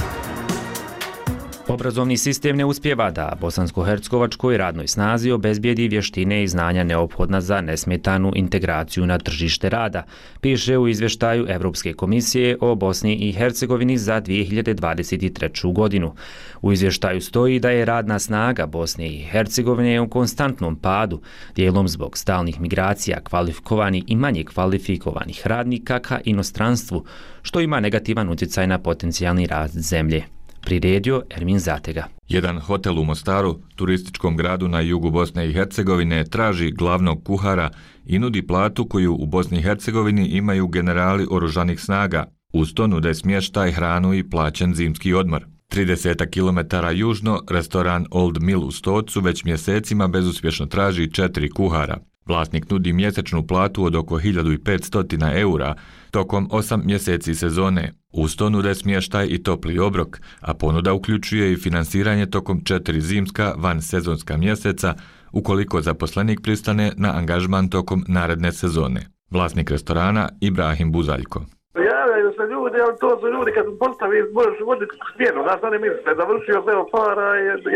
Obrazovni 1.68 2.16
sistem 2.16 2.56
ne 2.56 2.64
uspjeva 2.64 3.10
da 3.10 3.36
bosansko-hercegovačkoj 3.40 4.56
radnoj 4.56 4.86
snazi 4.86 5.30
obezbijedi 5.30 5.88
vještine 5.88 6.42
i 6.42 6.48
znanja 6.48 6.84
neophodna 6.84 7.40
za 7.40 7.60
nesmetanu 7.60 8.32
integraciju 8.34 9.06
na 9.06 9.18
tržište 9.18 9.68
rada, 9.68 10.02
piše 10.40 10.78
u 10.78 10.88
izvještaju 10.88 11.46
Evropske 11.48 11.92
komisije 11.92 12.56
o 12.60 12.74
Bosni 12.74 13.14
i 13.14 13.32
Hercegovini 13.32 13.98
za 13.98 14.20
2023. 14.20 15.72
godinu. 15.72 16.14
U 16.62 16.72
izvještaju 16.72 17.20
stoji 17.20 17.60
da 17.60 17.70
je 17.70 17.84
radna 17.84 18.18
snaga 18.18 18.66
Bosne 18.66 19.06
i 19.06 19.22
Hercegovine 19.22 20.00
u 20.00 20.08
konstantnom 20.08 20.76
padu, 20.76 21.20
dijelom 21.56 21.88
zbog 21.88 22.18
stalnih 22.18 22.60
migracija 22.60 23.20
kvalifikovani 23.20 24.04
i 24.06 24.16
manje 24.16 24.44
kvalifikovanih 24.44 25.46
radnika 25.46 25.98
ka 25.98 26.20
inostranstvu, 26.24 27.04
što 27.42 27.60
ima 27.60 27.80
negativan 27.80 28.28
utjecaj 28.28 28.66
na 28.66 28.78
potencijalni 28.78 29.46
rast 29.46 29.78
zemlje 29.78 30.37
priredio 30.68 31.22
Ermin 31.30 31.58
Zatega. 31.58 32.08
Jedan 32.28 32.58
hotel 32.58 32.98
u 32.98 33.04
Mostaru, 33.04 33.58
turističkom 33.76 34.36
gradu 34.36 34.68
na 34.68 34.80
jugu 34.80 35.10
Bosne 35.10 35.48
i 35.48 35.52
Hercegovine, 35.52 36.24
traži 36.24 36.70
glavnog 36.70 37.24
kuhara 37.24 37.70
i 38.06 38.18
nudi 38.18 38.46
platu 38.46 38.88
koju 38.88 39.14
u 39.14 39.26
Bosni 39.26 39.58
i 39.58 39.62
Hercegovini 39.62 40.28
imaju 40.28 40.68
generali 40.68 41.26
oružanih 41.30 41.80
snaga. 41.80 42.24
Uz 42.52 42.74
to 42.74 42.86
nude 42.86 43.14
smještaj, 43.14 43.72
hranu 43.72 44.14
i 44.14 44.30
plaćen 44.30 44.74
zimski 44.74 45.14
odmor. 45.14 45.46
30 45.72 46.30
km 46.30 46.76
južno, 46.98 47.42
restoran 47.50 48.06
Old 48.10 48.42
Mill 48.42 48.64
u 48.64 48.70
Stocu 48.70 49.20
već 49.20 49.44
mjesecima 49.44 50.08
bezuspješno 50.08 50.66
traži 50.66 51.12
četiri 51.12 51.50
kuhara. 51.50 51.98
Vlasnik 52.28 52.70
nudi 52.70 52.92
mjesečnu 52.92 53.46
platu 53.46 53.84
od 53.84 53.96
oko 53.96 54.14
1500 54.14 55.40
eura 55.40 55.74
tokom 56.10 56.48
8 56.48 56.84
mjeseci 56.84 57.34
sezone. 57.34 57.92
Uz 58.12 58.36
to 58.36 58.50
nude 58.50 58.74
smještaj 58.74 59.26
i 59.30 59.42
topli 59.42 59.78
obrok, 59.78 60.20
a 60.40 60.54
ponuda 60.54 60.92
uključuje 60.92 61.52
i 61.52 61.56
finansiranje 61.56 62.26
tokom 62.26 62.64
četiri 62.64 63.00
zimska 63.00 63.54
van 63.56 63.82
sezonska 63.82 64.36
mjeseca 64.36 64.94
ukoliko 65.32 65.80
zaposlenik 65.80 66.40
pristane 66.42 66.92
na 66.96 67.10
angažman 67.18 67.68
tokom 67.68 68.04
naredne 68.08 68.52
sezone. 68.52 69.00
Vlasnik 69.30 69.70
restorana 69.70 70.28
Ibrahim 70.40 70.92
Buzaljko. 70.92 71.40
Javljaju 71.74 72.30
se 72.36 72.44
ljudi, 72.52 72.76
ali 72.84 72.98
to 73.00 73.10
su 73.20 73.26
ljudi 73.34 73.50
kad 73.56 73.66
postavi, 73.78 74.18
možeš 74.38 74.58
voditi 74.66 74.94
smjenu, 75.14 75.38
znaš, 75.46 75.60
oni 75.62 75.78
misle, 75.78 76.10
završio 76.20 76.58
se 76.66 76.72
para, 76.94 77.28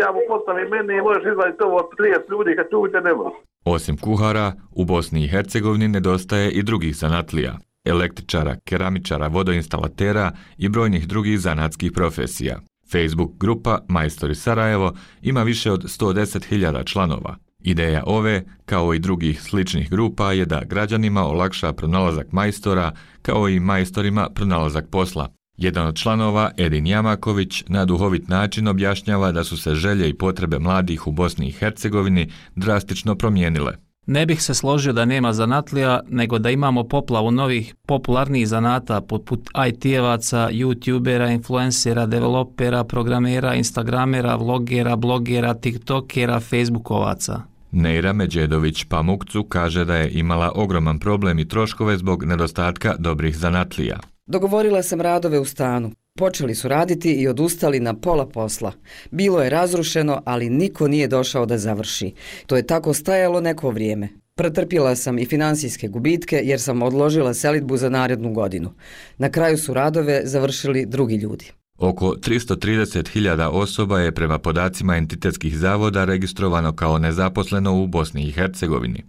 ja 0.03 0.09
mu 0.15 0.21
postavim 0.33 0.69
meni 0.75 0.93
i 0.97 1.07
možeš 1.09 1.25
izvaditi 1.33 1.65
ovo 1.67 1.77
od 1.77 1.89
30 1.99 2.31
ljudi 2.33 2.57
kad 2.59 2.67
tu 2.71 2.79
ne 3.09 3.15
može. 3.21 3.52
Osim 3.65 3.97
kuhara, 3.97 4.55
u 4.71 4.85
Bosni 4.85 5.25
i 5.25 5.29
Hercegovini 5.29 5.89
nedostaje 5.89 6.51
i 6.51 6.63
drugih 6.63 6.97
zanatlija, 6.97 7.59
električara, 7.85 8.57
keramičara, 8.65 9.27
vodoinstalatera 9.27 10.33
i 10.59 10.69
brojnih 10.69 11.09
drugih 11.09 11.41
zanatskih 11.41 11.93
profesija. 11.93 12.61
Facebook 12.93 13.33
grupa 13.39 13.79
Majstori 13.89 14.35
Sarajevo 14.35 14.95
ima 15.23 15.43
više 15.43 15.73
od 15.73 15.85
110.000 15.85 16.85
članova. 16.87 17.37
Ideja 17.61 18.03
ove, 18.07 18.45
kao 18.65 18.95
i 18.95 18.99
drugih 18.99 19.43
sličnih 19.43 19.91
grupa, 19.91 20.33
je 20.33 20.45
da 20.45 20.63
građanima 20.65 21.25
olakša 21.25 21.73
pronalazak 21.73 22.33
majstora, 22.33 22.93
kao 23.23 23.49
i 23.49 23.61
majstorima 23.61 24.29
pronalazak 24.35 24.89
posla. 24.91 25.29
Jedan 25.57 25.87
od 25.87 25.97
članova, 25.97 26.51
Edin 26.57 26.87
Jamaković, 26.87 27.65
na 27.69 27.85
duhovit 27.85 28.29
način 28.29 28.69
objašnjava 28.69 29.33
da 29.33 29.45
su 29.45 29.57
se 29.57 29.75
želje 29.75 30.09
i 30.09 30.15
potrebe 30.15 30.59
mladih 30.59 31.07
u 31.07 31.13
Bosni 31.13 31.49
i 31.49 31.53
Hercegovini 31.53 32.31
drastično 32.57 33.15
promijenile. 33.15 33.77
Ne 34.07 34.27
bih 34.27 34.43
se 34.43 34.55
složio 34.55 34.93
da 34.93 35.05
nema 35.05 35.33
zanatlija, 35.33 36.01
nego 36.09 36.39
da 36.39 36.51
imamo 36.51 36.85
poplavu 36.85 37.31
novih 37.31 37.75
popularnih 37.87 38.49
zanata 38.49 39.01
poput 39.01 39.51
IT-evaca, 39.69 40.51
youtubera, 40.51 41.33
influencera, 41.35 42.07
developera, 42.07 42.85
programera, 42.85 43.55
instagramera, 43.55 44.37
vlogera, 44.37 44.97
blogera, 44.97 45.55
tiktokera, 45.55 46.41
facebookovaca. 46.41 47.43
Neira 47.73 48.13
Međedović 48.13 48.85
Pamukcu 48.85 49.45
kaže 49.45 49.85
da 49.85 49.97
je 49.97 50.11
imala 50.13 50.53
ogroman 50.55 50.99
problem 50.99 51.39
i 51.39 51.49
troškove 51.49 51.97
zbog 51.97 52.25
nedostatka 52.25 52.95
dobrih 52.99 53.37
zanatlija. 53.37 53.99
Dogovorila 54.27 54.83
sam 54.83 55.01
radove 55.01 55.39
u 55.39 55.45
stanu. 55.45 55.91
Počeli 56.19 56.55
su 56.55 56.69
raditi 56.69 57.13
i 57.13 57.29
odustali 57.29 57.81
na 57.81 57.95
pola 57.95 58.27
posla. 58.27 58.73
Bilo 59.11 59.43
je 59.43 59.51
razrušeno, 59.51 60.23
ali 60.25 60.51
niko 60.51 60.89
nije 60.89 61.09
došao 61.09 61.47
da 61.47 61.59
završi. 61.59 62.15
To 62.47 62.57
je 62.57 62.67
tako 62.67 62.95
stajalo 62.95 63.41
neko 63.41 63.71
vrijeme. 63.71 64.09
Pretrpila 64.35 64.97
sam 64.97 65.19
i 65.19 65.27
finansijske 65.27 65.89
gubitke 65.89 66.41
jer 66.45 66.61
sam 66.61 66.83
odložila 66.83 67.35
selitbu 67.35 67.77
za 67.77 67.89
narednu 67.89 68.33
godinu. 68.33 68.73
Na 69.19 69.31
kraju 69.31 69.59
su 69.59 69.75
radove 69.75 70.21
završili 70.25 70.87
drugi 70.87 71.17
ljudi. 71.17 71.53
Oko 71.79 72.07
330.000 72.07 73.45
osoba 73.47 74.01
je 74.01 74.13
prema 74.13 74.39
podacima 74.39 74.97
entitetskih 74.97 75.59
zavoda 75.59 76.05
registrovano 76.05 76.73
kao 76.73 76.99
nezaposleno 76.99 77.83
u 77.83 77.87
Bosni 77.87 78.23
i 78.29 78.33
Hercegovini. 78.33 79.03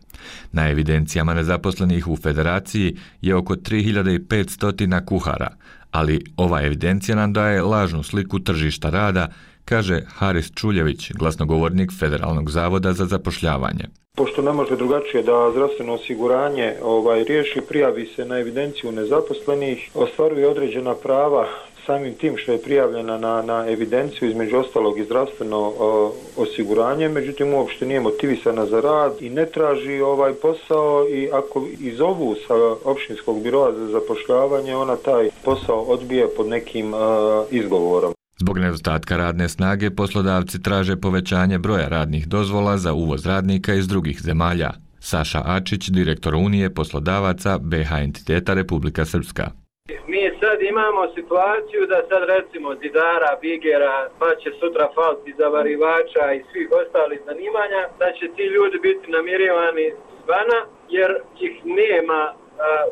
Na 0.51 0.69
evidencijama 0.69 1.33
nezaposlenih 1.33 2.07
u 2.07 2.15
federaciji 2.15 2.97
je 3.21 3.35
oko 3.35 3.55
3500 3.55 5.05
kuhara, 5.05 5.49
ali 5.91 6.23
ova 6.37 6.63
evidencija 6.63 7.15
nam 7.15 7.33
daje 7.33 7.61
lažnu 7.61 8.03
sliku 8.03 8.39
tržišta 8.39 8.89
rada, 8.89 9.27
kaže 9.65 10.01
Haris 10.07 10.51
Čuljević, 10.55 11.11
glasnogovornik 11.11 11.91
Federalnog 11.99 12.49
zavoda 12.49 12.93
za 12.93 13.05
zapošljavanje. 13.05 13.85
Pošto 14.17 14.41
ne 14.41 14.53
može 14.53 14.75
drugačije 14.75 15.23
da 15.23 15.51
zdravstveno 15.51 15.93
osiguranje 15.93 16.73
ovaj 16.81 17.23
riješi, 17.23 17.61
prijavi 17.69 18.05
se 18.15 18.25
na 18.25 18.39
evidenciju 18.39 18.91
nezaposlenih, 18.91 19.89
ostvaruje 19.93 20.47
određena 20.47 20.95
prava 20.95 21.47
samim 21.85 22.13
tim 22.13 22.37
što 22.37 22.51
je 22.51 22.61
prijavljena 22.61 23.17
na, 23.17 23.41
na 23.41 23.65
evidenciju 23.69 24.29
između 24.29 24.57
ostalog 24.57 24.99
i 24.99 25.03
zdravstveno 25.03 25.57
o, 25.57 26.13
osiguranje, 26.37 27.09
međutim 27.09 27.53
uopšte 27.53 27.85
nije 27.85 27.99
motivisana 27.99 28.65
za 28.65 28.81
rad 28.81 29.13
i 29.19 29.29
ne 29.29 29.45
traži 29.45 30.01
ovaj 30.01 30.33
posao 30.33 31.07
i 31.09 31.29
ako 31.33 31.67
izovu 31.79 32.35
sa 32.47 32.53
opštinskog 32.85 33.43
biroa 33.43 33.71
za 33.71 33.87
zapošljavanje, 33.87 34.75
ona 34.75 34.95
taj 34.95 35.29
posao 35.45 35.81
odbije 35.81 36.27
pod 36.37 36.47
nekim 36.47 36.93
o, 36.93 37.45
izgovorom. 37.51 38.13
Zbog 38.37 38.57
nedostatka 38.57 39.17
radne 39.17 39.49
snage, 39.49 39.89
poslodavci 39.89 40.61
traže 40.61 40.95
povećanje 40.95 41.57
broja 41.57 41.87
radnih 41.87 42.27
dozvola 42.27 42.77
za 42.77 42.93
uvoz 42.93 43.25
radnika 43.25 43.73
iz 43.73 43.87
drugih 43.87 44.21
zemalja. 44.21 44.71
Saša 44.99 45.41
Ačić, 45.45 45.89
direktor 45.89 46.35
Unije 46.35 46.73
poslodavaca 46.73 47.57
BH 47.57 47.91
entiteta 47.91 48.53
Republika 48.53 49.05
Srpska. 49.05 49.62
Mi 50.11 50.21
sad 50.41 50.57
imamo 50.71 51.01
situaciju 51.17 51.81
da 51.91 51.99
sad 52.09 52.21
recimo 52.35 52.69
zidara, 52.81 53.31
bigera, 53.43 53.95
pa 54.19 54.29
će 54.41 54.49
sutra 54.59 54.85
falti 54.97 55.31
zavarivača 55.41 56.23
i 56.37 56.45
svih 56.49 56.67
ostalih 56.81 57.19
zanimanja, 57.29 57.81
da 58.01 58.07
će 58.17 58.25
ti 58.35 58.43
ljudi 58.55 58.77
biti 58.87 59.05
namirivani 59.15 59.87
zvana 60.23 60.59
jer 60.95 61.11
ih 61.47 61.55
nema 61.79 62.21
uh, 62.33 62.37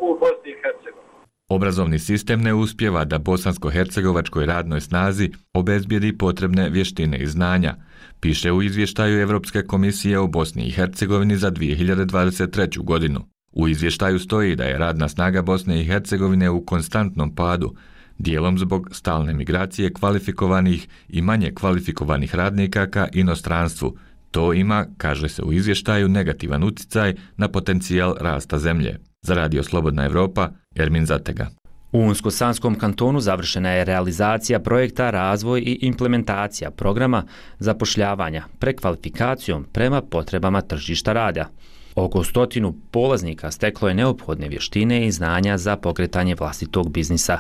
u 0.08 0.10
Bosni 0.22 0.50
i 0.52 0.60
Hercegovini. 0.62 1.10
Obrazovni 1.56 2.00
sistem 2.00 2.40
ne 2.48 2.54
uspjeva 2.64 3.02
da 3.12 3.24
bosansko-hercegovačkoj 3.30 4.46
radnoj 4.54 4.82
snazi 4.82 5.26
obezbijedi 5.54 6.18
potrebne 6.18 6.70
vještine 6.70 7.18
i 7.18 7.28
znanja, 7.36 7.74
piše 8.22 8.52
u 8.52 8.62
izvještaju 8.62 9.22
Evropske 9.22 9.62
komisije 9.72 10.20
o 10.20 10.28
Bosni 10.28 10.64
i 10.68 10.76
Hercegovini 10.78 11.36
za 11.36 11.52
2023. 11.52 12.84
godinu. 12.84 13.20
U 13.52 13.68
izvještaju 13.68 14.20
stoji 14.20 14.56
da 14.56 14.64
je 14.64 14.78
radna 14.78 15.10
snaga 15.10 15.42
Bosne 15.42 15.82
i 15.82 15.86
Hercegovine 15.86 16.50
u 16.50 16.66
konstantnom 16.66 17.36
padu, 17.36 17.76
dijelom 18.18 18.58
zbog 18.58 18.90
stalne 18.92 19.34
migracije 19.34 19.94
kvalifikovanih 19.94 20.88
i 21.10 21.22
manje 21.22 21.52
kvalifikovanih 21.52 22.36
radnika 22.36 22.88
ka 22.88 23.08
inostranstvu. 23.14 23.98
To 24.32 24.54
ima, 24.54 24.86
kaže 24.98 25.30
se 25.30 25.44
u 25.44 25.54
izvještaju, 25.54 26.08
negativan 26.08 26.64
uticaj 26.64 27.16
na 27.38 27.48
potencijal 27.48 28.16
rasta 28.20 28.60
zemlje. 28.60 29.00
Za 29.22 29.34
Radio 29.34 29.64
Slobodna 29.64 30.06
Evropa, 30.06 30.50
Ermin 30.76 31.06
Zatega. 31.06 31.48
U 31.92 32.00
Unsko-Sanskom 32.00 32.76
kantonu 32.76 33.20
završena 33.20 33.70
je 33.70 33.86
realizacija 33.86 34.60
projekta 34.60 35.10
Razvoj 35.10 35.60
i 35.60 35.80
implementacija 35.82 36.72
programa 36.72 37.24
zapošljavanja 37.60 38.44
prekvalifikacijom 38.60 39.66
prema 39.74 40.02
potrebama 40.02 40.62
tržišta 40.62 41.14
rada. 41.14 41.50
Oko 41.96 42.24
stotinu 42.24 42.76
polaznika 42.92 43.52
steklo 43.52 43.88
je 43.88 43.94
neophodne 43.94 44.48
vještine 44.48 45.08
i 45.08 45.12
znanja 45.12 45.58
za 45.58 45.76
pokretanje 45.78 46.36
vlastitog 46.36 46.92
biznisa. 46.92 47.40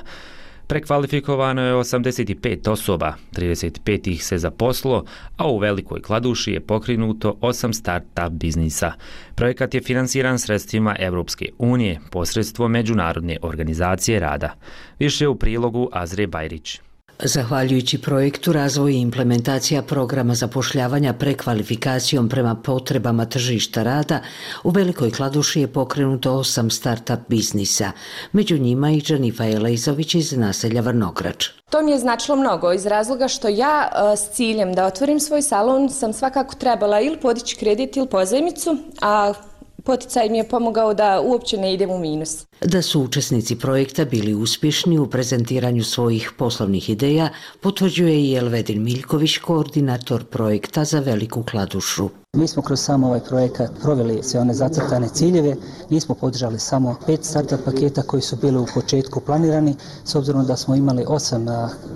Prekvalifikovano 0.67 1.61
je 1.61 1.73
85 1.73 2.69
osoba, 2.69 3.13
35 3.35 4.07
ih 4.07 4.25
se 4.25 4.37
zaposlo, 4.37 5.03
a 5.37 5.51
u 5.51 5.57
Velikoj 5.57 6.01
Kladuši 6.01 6.51
je 6.51 6.59
pokrinuto 6.59 7.37
8 7.41 7.73
start-up 7.73 8.29
biznisa. 8.29 8.91
Projekat 9.35 9.73
je 9.73 9.81
finansiran 9.81 10.39
sredstvima 10.39 10.95
Evropske 10.99 11.49
unije 11.57 11.99
posredstvo 12.11 12.67
Međunarodne 12.67 13.37
organizacije 13.41 14.19
rada. 14.19 14.53
Više 14.99 15.27
u 15.27 15.35
prilogu 15.35 15.89
Azre 15.91 16.27
Bajrić. 16.27 16.79
Zahvaljujući 17.23 18.01
projektu 18.01 18.53
razvoj 18.53 18.93
i 18.93 18.99
implementacija 18.99 19.81
programa 19.81 20.35
zapošljavanja 20.35 21.13
prekvalifikacijom 21.13 22.29
prema 22.29 22.55
potrebama 22.55 23.25
tržišta 23.25 23.83
rada, 23.83 24.19
u 24.63 24.69
Velikoj 24.69 25.11
Kladuši 25.11 25.61
je 25.61 25.67
pokrenuto 25.67 26.33
osam 26.33 26.69
start-up 26.69 27.19
biznisa, 27.27 27.91
među 28.31 28.57
njima 28.57 28.91
i 28.91 29.01
Džanifa 29.01 29.45
Elejzović 29.45 30.15
iz 30.15 30.31
naselja 30.31 30.81
Vrnograč. 30.81 31.49
To 31.69 31.81
mi 31.81 31.91
je 31.91 31.99
značilo 31.99 32.37
mnogo 32.37 32.73
iz 32.73 32.85
razloga 32.85 33.27
što 33.27 33.47
ja 33.47 33.89
e, 33.91 34.17
s 34.17 34.29
ciljem 34.35 34.73
da 34.73 34.85
otvorim 34.85 35.19
svoj 35.19 35.41
salon 35.41 35.89
sam 35.89 36.13
svakako 36.13 36.55
trebala 36.55 37.01
ili 37.01 37.19
podići 37.19 37.55
kredit 37.55 37.97
ili 37.97 38.07
pozajmicu, 38.07 38.77
a 39.01 39.33
poticaj 39.83 40.29
mi 40.29 40.37
je 40.37 40.47
pomogao 40.47 40.93
da 40.93 41.21
uopće 41.21 41.57
ne 41.57 41.73
idem 41.73 41.89
u 41.89 41.99
minus. 41.99 42.45
Da 42.61 42.81
su 42.81 43.01
učesnici 43.01 43.55
projekta 43.55 44.05
bili 44.05 44.33
uspješni 44.33 44.99
u 44.99 45.07
prezentiranju 45.07 45.83
svojih 45.83 46.31
poslovnih 46.37 46.89
ideja, 46.89 47.29
potvrđuje 47.61 48.21
i 48.21 48.35
Elvedin 48.35 48.83
Miljković, 48.83 49.37
koordinator 49.37 50.23
projekta 50.25 50.83
za 50.83 50.99
Veliku 50.99 51.43
Kladušu. 51.43 52.09
Mi 52.37 52.47
smo 52.47 52.63
kroz 52.63 52.79
samo 52.79 53.07
ovaj 53.07 53.19
projekat 53.19 53.71
proveli 53.81 54.23
sve 54.23 54.39
one 54.39 54.53
zacrtane 54.53 55.09
ciljeve, 55.09 55.55
nismo 55.89 56.15
podržali 56.15 56.59
samo 56.59 56.95
pet 57.05 57.25
startup 57.25 57.59
paketa 57.65 58.01
koji 58.01 58.21
su 58.21 58.35
bili 58.35 58.57
u 58.57 58.65
početku 58.73 59.19
planirani, 59.19 59.75
s 60.03 60.15
obzirom 60.15 60.45
da 60.45 60.57
smo 60.57 60.75
imali 60.75 61.05
osam 61.07 61.45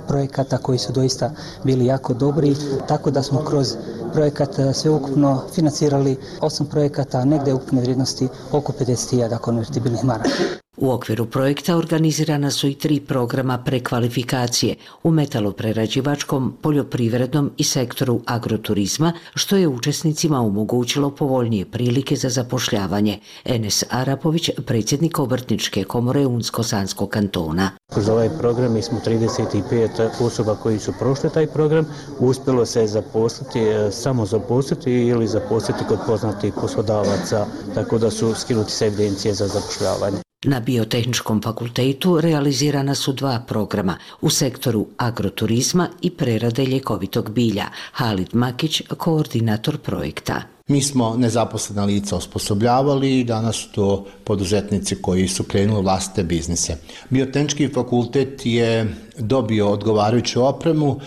projekata 0.07 0.57
koji 0.57 0.77
su 0.77 0.93
doista 0.93 1.31
bili 1.63 1.85
jako 1.85 2.13
dobri, 2.13 2.55
tako 2.87 3.11
da 3.11 3.23
smo 3.23 3.43
kroz 3.45 3.75
projekat 4.15 4.60
sveukupno 4.73 5.36
financirali 5.56 6.17
osam 6.41 6.67
projekata, 6.67 7.25
negde 7.25 7.54
ukupne 7.54 7.82
vrijednosti 7.82 8.28
oko 8.51 8.73
50.000 8.84 9.38
konvertibilnih 9.38 10.04
maraka. 10.04 10.64
U 10.77 10.91
okviru 10.91 11.25
projekta 11.25 11.77
organizirana 11.77 12.51
su 12.51 12.67
i 12.67 12.73
tri 12.75 12.99
programa 12.99 13.57
prekvalifikacije 13.57 14.75
u 15.03 15.11
metaloprerađivačkom, 15.11 16.57
poljoprivrednom 16.61 17.51
i 17.57 17.63
sektoru 17.63 18.21
agroturizma, 18.25 19.13
što 19.35 19.55
je 19.55 19.67
učesnicima 19.67 20.41
omogućilo 20.41 21.11
povoljnije 21.11 21.65
prilike 21.65 22.15
za 22.15 22.29
zapošljavanje. 22.29 23.19
Enes 23.45 23.83
Arapović, 23.89 24.49
predsjednik 24.65 25.19
obrtničke 25.19 25.83
komore 25.83 26.25
Unsko-Sanskog 26.25 27.09
kantona. 27.09 27.71
Kroz 27.93 28.09
ovaj 28.09 28.29
program 28.39 28.73
mi 28.73 28.81
smo 28.81 28.99
35 29.05 30.09
osoba 30.21 30.55
koji 30.55 30.79
su 30.79 30.93
prošli 30.99 31.29
taj 31.29 31.47
program, 31.47 31.85
uspjelo 32.19 32.65
se 32.65 32.88
zaposliti, 32.88 33.59
e, 33.59 33.91
samo 33.91 34.25
zaposliti 34.25 34.91
ili 34.91 35.27
zaposliti 35.27 35.83
kod 35.88 35.99
poznatih 36.07 36.53
poslodavaca, 36.61 37.45
tako 37.75 37.97
da 37.97 38.11
su 38.11 38.33
skinuti 38.33 38.71
se 38.71 38.85
evidencije 38.85 39.33
za 39.33 39.47
zapošljavanje. 39.47 40.24
Na 40.43 40.59
Biotehničkom 40.59 41.41
fakultetu 41.41 42.21
realizirana 42.21 42.95
su 42.95 43.13
dva 43.13 43.43
programa 43.47 43.97
u 44.21 44.29
sektoru 44.29 44.87
agroturizma 44.97 45.89
i 46.01 46.09
prerade 46.11 46.65
ljekovitog 46.65 47.31
bilja. 47.31 47.65
Halid 47.91 48.29
Makić, 48.33 48.81
koordinator 48.97 49.77
projekta. 49.77 50.54
Mi 50.67 50.82
smo 50.82 51.15
nezaposlena 51.17 51.86
lica 51.86 52.15
osposobljavali 52.15 53.19
i 53.19 53.23
danas 53.23 53.56
su 53.56 53.71
to 53.71 54.06
poduzetnici 54.23 54.95
koji 54.95 55.28
su 55.28 55.43
krenuli 55.43 55.84
vlastite 55.84 56.23
biznise. 56.23 56.78
Biotehnički 57.10 57.67
fakultet 57.67 58.41
je 58.45 58.95
dobio 59.17 59.69
odgovarajuću 59.69 60.45
opremu, 60.45 60.99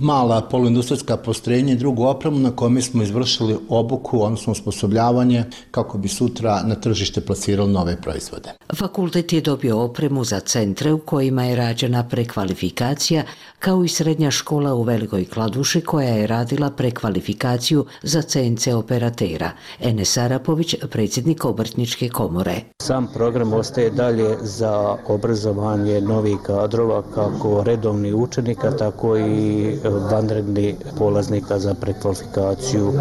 mala 0.00 0.40
poluindustrijska 0.40 1.16
postrojenja 1.16 1.72
i 1.72 1.76
drugu 1.76 2.04
opremu 2.04 2.38
na 2.38 2.50
kome 2.50 2.82
smo 2.82 3.02
izvršili 3.02 3.56
obuku, 3.68 4.22
odnosno 4.22 4.52
osposobljavanje 4.52 5.44
kako 5.70 5.98
bi 5.98 6.08
sutra 6.08 6.62
na 6.64 6.74
tržište 6.74 7.20
plasirali 7.20 7.72
nove 7.72 8.00
proizvode. 8.00 8.50
Fakultet 8.78 9.32
je 9.32 9.40
dobio 9.40 9.80
opremu 9.80 10.24
za 10.24 10.40
centre 10.40 10.92
u 10.92 10.98
kojima 10.98 11.44
je 11.44 11.56
rađena 11.56 12.08
prekvalifikacija, 12.08 13.22
kao 13.58 13.84
i 13.84 13.88
srednja 13.88 14.30
škola 14.30 14.74
u 14.74 14.82
Velikoj 14.82 15.24
Kladuši 15.24 15.80
koja 15.80 16.08
je 16.08 16.26
radila 16.26 16.70
prekvalifikaciju 16.70 17.86
za 18.02 18.22
centre 18.22 18.61
dvojice 18.62 18.74
operatera. 18.74 19.50
Enes 19.80 20.16
Arapović, 20.16 20.74
predsjednik 20.90 21.44
obrtničke 21.44 22.08
komore. 22.08 22.60
Sam 22.82 23.08
program 23.14 23.52
ostaje 23.52 23.90
dalje 23.90 24.36
za 24.42 24.96
obrazovanje 25.08 26.00
novih 26.00 26.36
kadrova, 26.46 27.02
kako 27.14 27.62
redovni 27.64 28.12
učenika, 28.12 28.70
tako 28.76 29.16
i 29.18 29.76
vanredni 30.10 30.76
polaznika 30.98 31.58
za 31.58 31.74
prekvalifikaciju 31.74 32.92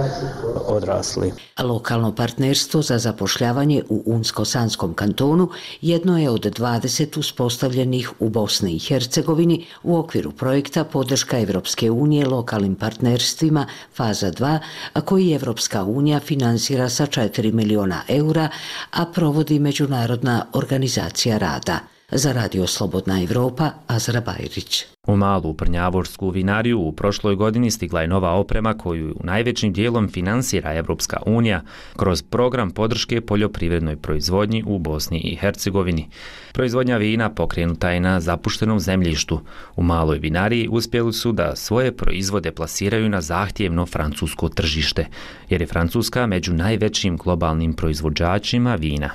odrasli. 0.67 1.31
Lokalno 1.63 2.15
partnerstvo 2.15 2.81
za 2.81 2.97
zapošljavanje 2.97 3.83
u 3.89 4.03
Unsko-Sanskom 4.05 4.93
kantonu 4.93 5.49
jedno 5.81 6.17
je 6.17 6.29
od 6.29 6.41
20 6.41 7.19
uspostavljenih 7.19 8.11
u 8.19 8.29
Bosni 8.29 8.75
i 8.75 8.79
Hercegovini 8.79 9.65
u 9.83 9.97
okviru 9.97 10.31
projekta 10.31 10.83
podrška 10.83 11.39
Evropske 11.39 11.91
unije 11.91 12.25
lokalnim 12.25 12.75
partnerstvima 12.75 13.65
faza 13.93 14.31
2, 14.31 14.59
a 14.93 15.01
koji 15.01 15.33
Evropska 15.33 15.50
Evropska 15.51 15.83
unija 15.83 16.19
finansira 16.19 16.89
sa 16.89 17.05
4 17.05 17.51
miliona 17.53 18.01
eura, 18.07 18.49
a 18.91 19.05
provodi 19.05 19.59
Međunarodna 19.59 20.45
organizacija 20.53 21.37
rada. 21.37 21.79
Za 22.13 22.31
Radio 22.31 22.67
Slobodna 22.67 23.23
Evropa, 23.23 23.71
Azra 23.87 24.21
Bajrić. 24.21 24.85
U 25.07 25.15
malu 25.15 25.53
prnjavorsku 25.53 26.29
vinariju 26.29 26.79
u 26.79 26.91
prošloj 26.91 27.35
godini 27.35 27.71
stigla 27.71 28.01
je 28.01 28.07
nova 28.07 28.31
oprema 28.31 28.73
koju 28.73 29.15
najvećim 29.23 29.73
dijelom 29.73 30.09
finansira 30.09 30.73
Evropska 30.73 31.17
unija 31.25 31.61
kroz 31.95 32.21
program 32.21 32.71
podrške 32.71 33.21
poljoprivrednoj 33.21 33.95
proizvodnji 33.95 34.63
u 34.67 34.79
Bosni 34.79 35.19
i 35.19 35.35
Hercegovini. 35.35 36.09
Proizvodnja 36.53 36.97
vina 36.97 37.29
pokrenuta 37.29 37.89
je 37.89 37.99
na 37.99 38.19
zapuštenom 38.19 38.79
zemljištu. 38.79 39.39
U 39.75 39.83
maloj 39.83 40.19
vinariji 40.19 40.67
uspjeli 40.71 41.13
su 41.13 41.31
da 41.31 41.55
svoje 41.55 41.97
proizvode 41.97 42.51
plasiraju 42.51 43.09
na 43.09 43.21
zahtjevno 43.21 43.85
francusko 43.85 44.49
tržište, 44.49 45.07
jer 45.49 45.61
je 45.61 45.67
Francuska 45.67 46.25
među 46.25 46.53
najvećim 46.53 47.17
globalnim 47.17 47.73
proizvođačima 47.73 48.75
vina. 48.75 49.09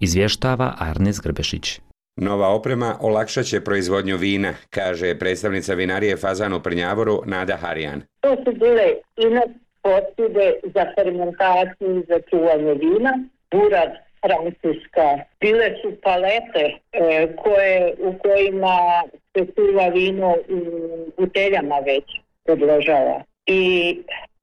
Izvještava 0.00 0.74
Arnes 0.78 1.20
Grbešić. 1.20 1.80
Nova 2.16 2.48
oprema 2.48 2.96
olakšat 3.00 3.44
će 3.46 3.60
proizvodnju 3.60 4.16
vina, 4.16 4.54
kaže 4.70 5.18
predstavnica 5.18 5.74
vinarije 5.74 6.16
Fazan 6.16 6.52
u 6.52 6.60
Prnjavoru 6.60 7.22
Nada 7.26 7.56
Harijan. 7.56 8.02
To 8.20 8.36
su 8.44 8.52
bile 8.52 8.94
ino 9.16 9.42
posude 9.82 10.52
za 10.74 10.86
fermentaciju 10.94 11.98
i 11.98 12.04
za 12.08 12.20
čuvanje 12.30 12.74
vina, 12.74 13.18
burad 13.50 13.90
francuska. 14.26 15.06
Bile 15.40 15.70
su 15.82 16.00
palete 16.02 16.64
e, 16.92 17.36
koje, 17.42 17.94
u 17.98 18.14
kojima 18.18 19.02
se 19.32 19.46
čuva 19.54 19.88
vino 19.88 20.34
u 20.48 20.60
buteljama 21.18 21.78
već 21.78 22.04
odložava. 22.44 23.22
I 23.46 23.96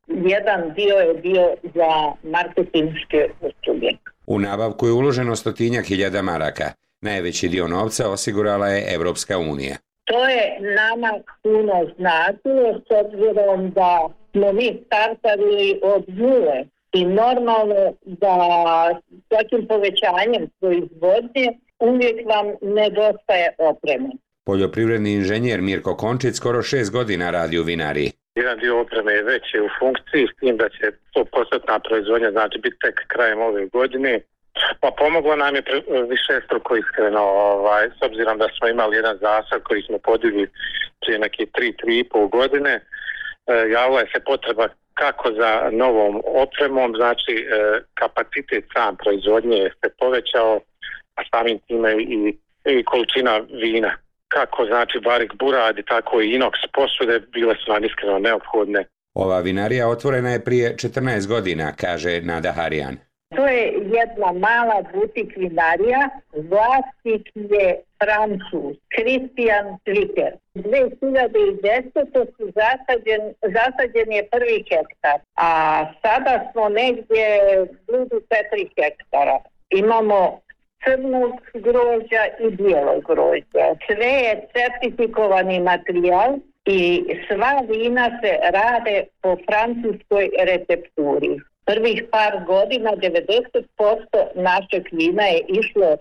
jedan 0.08 0.74
dio 0.74 0.96
je 0.96 1.14
bio 1.14 1.56
za 1.64 2.14
marketinške 2.24 3.30
usluge. 3.42 3.88
U 4.28 4.40
nabavku 4.40 4.88
je 4.88 4.92
uloženo 4.92 5.36
stotinjak 5.36 5.86
hiljada 5.86 6.22
maraka. 6.22 6.72
Najveći 7.04 7.48
dio 7.50 7.68
novca 7.68 8.10
osigurala 8.10 8.68
je 8.68 8.94
Evropska 8.96 9.38
unija. 9.38 9.76
To 10.04 10.28
je 10.30 10.46
nama 10.76 11.12
puno 11.44 11.78
značilo 11.98 12.82
s 12.88 12.90
obzirom 13.02 13.72
da 13.72 14.10
smo 14.32 14.52
mi 14.54 14.84
startali 14.86 15.80
od 15.84 16.04
nule 16.08 16.66
i 16.94 17.06
normalno 17.06 17.94
da 18.04 18.36
svakim 19.28 19.68
povećanjem 19.68 20.50
proizvodnje 20.60 21.48
uvijek 21.80 22.18
vam 22.26 22.48
nedostaje 22.62 23.48
opreme. 23.58 24.10
Poljoprivredni 24.46 25.14
inženjer 25.14 25.62
Mirko 25.62 25.96
Končić 25.96 26.36
skoro 26.36 26.62
šest 26.62 26.92
godina 26.92 27.32
radi 27.32 27.60
u 27.60 27.64
vinariji. 27.64 28.12
Jedan 28.36 28.60
dio 28.60 28.82
opreme 28.82 29.14
je 29.14 29.24
već 29.24 29.44
u 29.66 29.68
funkciji 29.80 30.28
s 30.32 30.40
tim 30.40 30.58
da 30.58 30.70
će 30.70 30.86
100% 31.16 31.80
proizvodnja 31.90 32.32
znači 32.32 32.60
biti 32.60 32.78
tek 32.82 32.96
krajem 33.08 33.42
ove 33.42 33.66
godine. 33.66 34.20
Pa 34.80 34.92
pomoglo 34.98 35.36
nam 35.36 35.56
je 35.56 35.64
više 36.10 36.42
struko 36.46 36.76
iskreno, 36.76 37.22
ovaj, 37.22 37.90
s 38.00 38.02
obzirom 38.02 38.38
da 38.38 38.48
smo 38.58 38.68
imali 38.68 38.96
jedan 38.96 39.18
zasad 39.18 39.64
koji 39.64 39.82
smo 39.82 39.98
podigli 39.98 40.50
prije 41.02 41.20
neke 41.20 41.46
3-3,5 41.46 42.30
godine. 42.30 42.72
E, 42.72 42.82
javila 43.72 44.00
je 44.00 44.12
se 44.14 44.20
potreba 44.20 44.68
kako 44.94 45.32
za 45.32 45.70
novom 45.72 46.22
opremom, 46.26 46.94
znači 46.96 47.34
e, 47.34 47.46
kapacitet 47.94 48.66
sam 48.74 48.98
proizvodnje 48.98 49.70
se 49.84 49.90
povećao, 50.00 50.60
a 51.16 51.22
samim 51.32 51.60
time 51.68 51.94
i, 51.94 52.38
i 52.66 52.84
količina 52.84 53.42
vina. 53.64 53.92
Kako 54.28 54.66
znači 54.66 55.00
barik 55.00 55.34
buradi, 55.40 55.84
tako 55.84 56.22
i 56.22 56.38
inox 56.38 56.54
posude 56.74 57.20
bile 57.20 57.56
su 57.56 57.72
nam 57.72 57.84
iskreno 57.84 58.20
neophodne. 58.20 58.86
Ova 59.14 59.40
vinarija 59.40 59.88
otvorena 59.88 60.30
je 60.30 60.44
prije 60.44 60.76
14 60.76 61.28
godina, 61.28 61.74
kaže 61.82 62.22
Nada 62.22 62.52
Harijan. 62.52 62.98
To 63.36 63.48
je 63.48 63.64
jedna 63.98 64.32
mala 64.32 64.84
butik 64.94 65.38
vinarija, 65.38 66.10
vlasnik 66.34 67.30
je 67.36 67.82
Francuz, 68.04 68.76
Christian 68.96 69.66
Twitter. 69.86 70.32
2010. 70.56 72.26
su 72.38 72.52
zasađen, 72.56 73.34
zasađen 73.42 74.12
je 74.12 74.28
prvi 74.32 74.64
hektar, 74.70 75.20
a 75.36 75.50
sada 76.02 76.50
smo 76.52 76.70
negdje 76.70 77.26
blizu 77.88 78.18
4 78.30 78.68
hektara. 78.78 79.40
Imamo 79.70 80.40
crnog 80.84 81.32
grožđa 81.54 82.24
i 82.40 82.50
bijelog 82.50 83.04
grožđa. 83.04 83.66
Sve 83.86 84.12
je 84.26 84.48
certifikovani 84.54 85.60
materijal 85.60 86.38
i 86.66 87.04
sva 87.28 87.62
vina 87.70 88.20
se 88.22 88.32
rade 88.52 89.04
po 89.22 89.38
francuskoj 89.48 90.30
recepturi 90.40 91.40
prvih 91.66 92.04
par 92.12 92.34
godina 92.46 92.92
90% 92.92 93.64
našeg 94.36 94.84
vina 94.92 95.24
je 95.24 95.46
išlo 95.48 95.98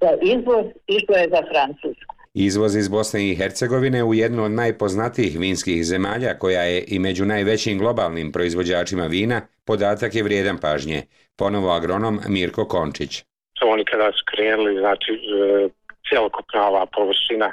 za 0.00 0.10
izvoz, 0.22 0.66
išlo 0.86 1.16
je 1.16 1.28
za 1.28 1.42
Francusku. 1.50 2.14
Izvoz 2.34 2.76
iz 2.76 2.88
Bosne 2.88 3.28
i 3.28 3.34
Hercegovine 3.34 4.04
u 4.04 4.14
jednu 4.14 4.44
od 4.44 4.50
najpoznatijih 4.50 5.38
vinskih 5.38 5.84
zemalja, 5.84 6.38
koja 6.38 6.62
je 6.62 6.84
i 6.88 6.98
među 6.98 7.24
najvećim 7.24 7.78
globalnim 7.78 8.32
proizvođačima 8.32 9.06
vina, 9.06 9.40
podatak 9.64 10.14
je 10.14 10.22
vrijedan 10.22 10.58
pažnje. 10.58 11.02
Ponovo 11.36 11.70
agronom 11.70 12.20
Mirko 12.28 12.64
Končić. 12.64 13.24
Oni 13.62 13.84
kada 13.84 14.12
su 14.12 14.24
krenuli, 14.32 14.80
znači 14.80 15.12
e, 15.12 15.68
cijelokupna 16.08 16.68
ova 16.68 16.86
površina 16.86 17.52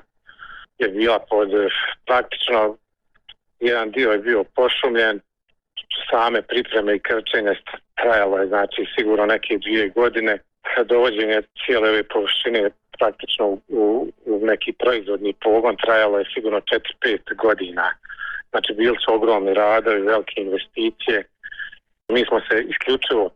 je 0.78 0.88
bila 0.90 1.20
pod 1.20 1.54
e, 1.54 1.68
praktično 2.06 2.78
jedan 3.60 3.92
dio 3.92 4.12
je 4.12 4.18
bio 4.18 4.44
pošumljen, 4.44 5.20
same 6.12 6.42
pripreme 6.42 6.96
i 6.96 7.00
krčenje 7.00 7.54
trajalo 8.02 8.38
je 8.38 8.48
znači 8.48 8.86
sigurno 8.96 9.26
neke 9.26 9.58
dvije 9.58 9.90
godine. 9.90 10.38
Dovođenje 10.86 11.42
cijele 11.66 11.90
ove 11.90 12.04
površine 12.04 12.70
praktično 12.98 13.46
u, 13.68 14.08
u 14.26 14.46
neki 14.46 14.74
proizvodni 14.74 15.34
pogon 15.34 15.76
trajalo 15.86 16.20
je 16.20 16.32
sigurno 16.34 16.60
4-5 16.60 17.36
godina. 17.36 17.92
Znači 18.50 18.74
bili 18.74 18.98
su 19.06 19.14
ogromni 19.14 19.54
radovi, 19.54 20.02
velike 20.02 20.42
investicije. 20.42 21.24
Mi 22.10 22.26
smo 22.26 22.40
se 22.40 22.56
isključivo 22.62 23.30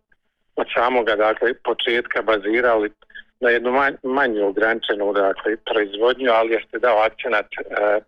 od 0.56 0.68
samoga 0.76 1.16
dakle, 1.16 1.54
početka 1.54 2.22
bazirali 2.22 2.92
na 3.40 3.50
jednu 3.50 3.72
manj, 3.72 3.96
manju 4.04 4.48
ograničenu 4.48 5.14
dakle, 5.14 5.58
proizvodnju, 5.58 6.32
ali 6.32 6.54
jeste 6.54 6.80
dao 6.80 6.98
akcenat 6.98 7.46
e, 7.46 7.60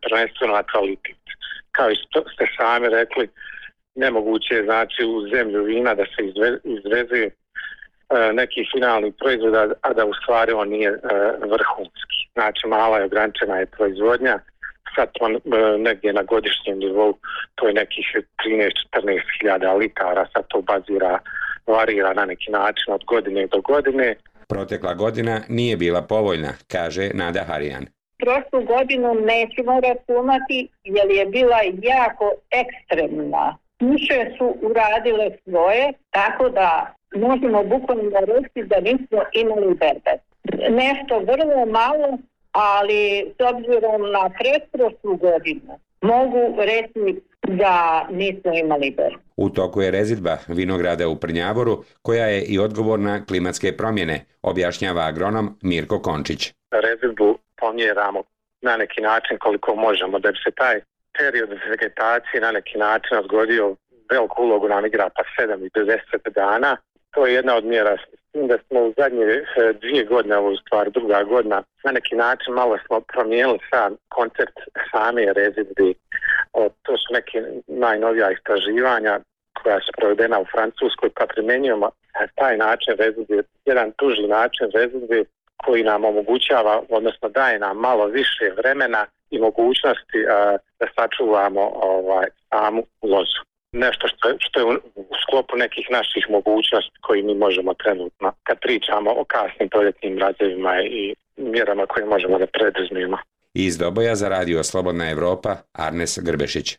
prvenstveno 0.02 0.54
na 0.54 0.64
kvalitet. 0.64 1.24
Kao 1.72 1.92
i 1.92 1.96
ste 2.34 2.46
sami 2.58 2.90
rekli, 2.90 3.30
nemoguće 3.96 4.56
je 4.56 4.64
znači 4.64 5.06
u 5.06 5.28
zemlju 5.30 5.64
vina 5.64 5.96
da 5.96 6.04
se 6.06 6.26
izve, 6.26 6.58
izveze 6.64 7.24
e, 7.26 7.32
neki 8.34 8.66
finalni 8.74 9.12
proizvod, 9.12 9.54
a 9.82 9.94
da 9.94 10.06
u 10.06 10.14
stvari 10.14 10.52
on 10.52 10.70
nije 10.70 10.90
e, 10.90 10.98
vrhunski. 11.40 12.18
Znači 12.34 12.68
mala 12.68 12.98
je 12.98 13.06
ograničena 13.06 13.58
je 13.58 13.66
proizvodnja, 13.66 14.40
sad 14.96 15.10
to 15.14 15.30
e, 15.30 15.78
negdje 15.78 16.14
na 16.14 16.24
godišnjem 16.24 16.80
nivou 16.80 17.18
to 17.56 17.68
je 17.68 17.74
nekih 17.74 18.06
13-14 18.96 19.22
hiljada 19.40 19.74
litara, 19.74 20.28
sad 20.34 20.44
to 20.48 20.62
bazira, 20.62 21.20
varira 21.68 22.14
na 22.14 22.26
neki 22.26 22.52
način 22.52 22.94
od 22.94 23.04
godine 23.06 23.48
do 23.48 23.62
godine. 23.62 24.16
Protekla 24.48 24.94
godina 24.94 25.42
nije 25.50 25.78
bila 25.78 26.02
povoljna, 26.02 26.54
kaže 26.72 27.10
Nada 27.14 27.44
Harijan. 27.48 27.86
Prošlu 28.18 28.66
godinu 28.76 29.14
nećemo 29.14 29.82
računati 29.82 30.68
jer 30.84 31.12
je 31.12 31.26
bila 31.26 31.60
jako 31.82 32.32
ekstremna 32.52 33.58
Kuće 33.80 34.36
su 34.38 34.58
uradile 34.62 35.30
svoje, 35.44 35.94
tako 36.10 36.50
da 36.50 36.96
možemo 37.16 37.64
bukvalno 37.64 38.20
reći 38.20 38.68
da 38.68 38.80
nismo 38.80 39.22
imali 39.34 39.68
berbe. 39.68 40.14
Nešto 40.70 41.20
vrlo 41.20 41.66
malo, 41.66 42.18
ali 42.52 43.34
s 43.38 43.54
obzirom 43.54 44.12
na 44.12 44.30
pretprošlu 44.40 45.16
godinu, 45.16 45.80
mogu 46.02 46.56
reći 46.58 47.22
da 47.48 48.08
nismo 48.12 48.54
imali 48.54 48.92
berbe. 48.92 49.24
U 49.38 49.50
toku 49.50 49.82
je 49.82 49.92
rezidba 49.92 50.38
vinograda 50.48 51.08
u 51.08 51.16
Prnjavoru, 51.16 51.84
koja 52.02 52.26
je 52.26 52.42
i 52.44 52.60
odgovorna 52.60 53.26
klimatske 53.26 53.78
promjene, 53.78 54.26
objašnjava 54.42 55.02
agronom 55.02 55.58
Mirko 55.62 56.02
Končić. 56.02 56.54
Rezidbu 56.72 57.38
pomjeramo 57.62 58.24
na 58.62 58.78
neki 58.78 59.02
način 59.02 59.38
koliko 59.40 59.76
možemo 59.76 60.20
da 60.20 60.32
bi 60.32 60.38
se 60.46 60.52
taj 60.52 60.80
period 61.18 61.50
vegetacije 61.70 62.42
na 62.42 62.52
neki 62.52 62.78
način 62.78 63.18
odgodio 63.18 63.76
veliku 64.12 64.44
ulogu 64.44 64.68
nam 64.68 64.86
igra 64.86 65.10
pa 65.16 65.24
7 65.44 65.66
i 65.66 65.70
10 65.70 66.00
dana. 66.36 66.78
To 67.12 67.26
je 67.26 67.34
jedna 67.34 67.56
od 67.56 67.66
mjera 67.66 67.98
da 68.34 68.58
smo 68.68 68.80
u 68.80 68.94
zadnje 68.98 69.24
e, 69.26 69.74
dvije 69.82 70.04
godine, 70.04 70.38
ovo 70.38 70.50
u 70.50 70.58
stvari 70.58 70.92
druga 70.92 71.24
godina, 71.24 71.64
na 71.84 71.92
neki 71.92 72.16
način 72.16 72.54
malo 72.54 72.78
smo 72.86 73.02
promijenili 73.02 73.60
sam 73.70 73.96
koncept 74.10 74.60
same 74.92 75.34
rezidbi. 75.34 75.94
To 76.84 76.98
su 76.98 77.14
neke 77.14 77.44
najnovija 77.68 78.32
istraživanja 78.32 79.20
koja 79.64 79.80
su 79.80 79.92
provedena 79.98 80.40
u 80.40 80.46
Francuskoj, 80.46 81.10
pa 81.16 81.26
primjenjujemo 81.26 81.90
taj 82.36 82.58
način 82.58 82.94
rezidbi, 82.98 83.44
jedan 83.66 83.92
tuži 83.92 84.28
način 84.28 84.68
rezidbi 84.74 85.26
koji 85.66 85.84
nam 85.84 86.06
omogućava, 86.06 86.82
odnosno 86.90 87.30
daje 87.30 87.60
nam 87.60 87.78
malo 87.78 88.06
više 88.06 88.52
vremena 88.58 89.06
i 89.36 89.40
mogućnosti 89.40 90.20
a, 90.30 90.58
da 90.80 90.86
sačuvamo 90.96 91.64
ovaj, 91.76 92.28
samu 92.50 92.84
lozu. 93.02 93.42
Nešto 93.72 94.08
što 94.08 94.30
je, 94.30 94.36
što 94.40 94.60
je 94.60 94.66
u 94.96 95.06
sklopu 95.24 95.58
nekih 95.58 95.86
naših 95.92 96.24
mogućnosti 96.30 96.98
koji 97.02 97.24
mi 97.24 97.36
možemo 97.36 97.74
trenutno 97.74 98.34
kad 98.44 98.58
pričamo 98.62 99.10
o 99.12 99.24
kasnim 99.24 99.70
proljetnim 99.70 100.18
razjevima 100.20 100.74
i 100.82 101.16
mjerama 101.38 101.86
koje 101.86 102.06
možemo 102.06 102.40
da 102.40 102.48
preduzmimo. 102.48 103.18
Iz 103.54 103.78
Doboja 103.78 104.16
za 104.16 104.30
radio 104.30 104.64
Slobodna 104.64 105.10
Evropa, 105.10 105.56
Arnes 105.74 106.20
Grbešić. 106.22 106.78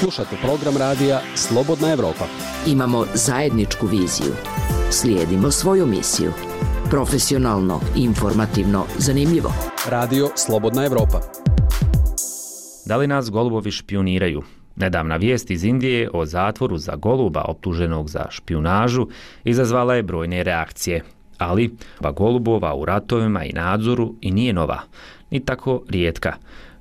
Slušate 0.00 0.36
program 0.42 0.76
radija 0.76 1.20
Slobodna 1.36 1.92
Evropa. 1.92 2.24
Imamo 2.66 3.06
zajedničku 3.14 3.86
viziju. 3.86 4.34
Slijedimo 4.90 5.50
svoju 5.50 5.86
misiju. 5.86 6.32
Profesionalno, 6.90 7.80
informativno, 7.96 8.86
zanimljivo. 8.98 9.69
Radio 9.88 10.28
Slobodna 10.36 10.84
Evropa. 10.84 11.20
Da 12.86 12.96
li 12.96 13.06
nas 13.06 13.30
golubovi 13.30 13.70
špioniraju? 13.70 14.42
Nedavna 14.76 15.16
vijest 15.16 15.50
iz 15.50 15.64
Indije 15.64 16.10
o 16.12 16.26
zatvoru 16.26 16.78
za 16.78 16.96
goluba 16.96 17.44
optuženog 17.48 18.08
za 18.10 18.26
špionažu 18.30 19.06
izazvala 19.44 19.94
je 19.94 20.02
brojne 20.02 20.42
reakcije. 20.42 21.04
Ali, 21.38 21.74
ba 22.00 22.10
golubova 22.10 22.74
u 22.74 22.84
ratovima 22.84 23.44
i 23.44 23.52
nadzoru 23.52 24.14
i 24.20 24.30
nije 24.30 24.52
nova, 24.52 24.80
ni 25.30 25.44
tako 25.44 25.82
rijetka. 25.88 26.34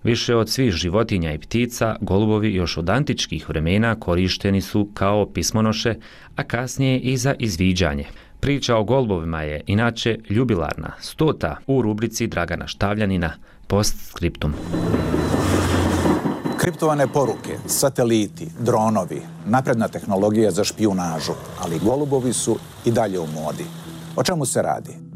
Više 0.03 0.35
od 0.35 0.49
svih 0.49 0.71
životinja 0.71 1.33
i 1.33 1.37
ptica, 1.37 1.95
golubovi 2.01 2.53
još 2.53 2.77
od 2.77 2.89
antičkih 2.89 3.49
vremena 3.49 3.95
korišteni 3.99 4.61
su 4.61 4.89
kao 4.93 5.25
pismonoše, 5.25 5.95
a 6.35 6.43
kasnije 6.43 6.99
i 6.99 7.17
za 7.17 7.35
izviđanje. 7.39 8.05
Priča 8.39 8.75
o 8.75 8.83
golbovima 8.83 9.41
je 9.41 9.61
inače 9.67 10.17
ljubilarna, 10.29 10.91
stota 11.01 11.57
u 11.67 11.81
rubrici 11.81 12.27
Dragana 12.27 12.67
Štavljanina, 12.67 13.31
postscriptum. 13.67 14.53
Kriptovane 16.57 17.07
poruke, 17.07 17.57
sateliti, 17.67 18.47
dronovi, 18.59 19.21
napredna 19.45 19.87
tehnologija 19.87 20.51
za 20.51 20.63
špijunažu, 20.63 21.31
ali 21.59 21.79
golubovi 21.79 22.33
su 22.33 22.57
i 22.85 22.91
dalje 22.91 23.19
u 23.19 23.27
modi. 23.27 23.65
O 24.15 24.23
čemu 24.23 24.45
se 24.45 24.61
radi? 24.61 25.09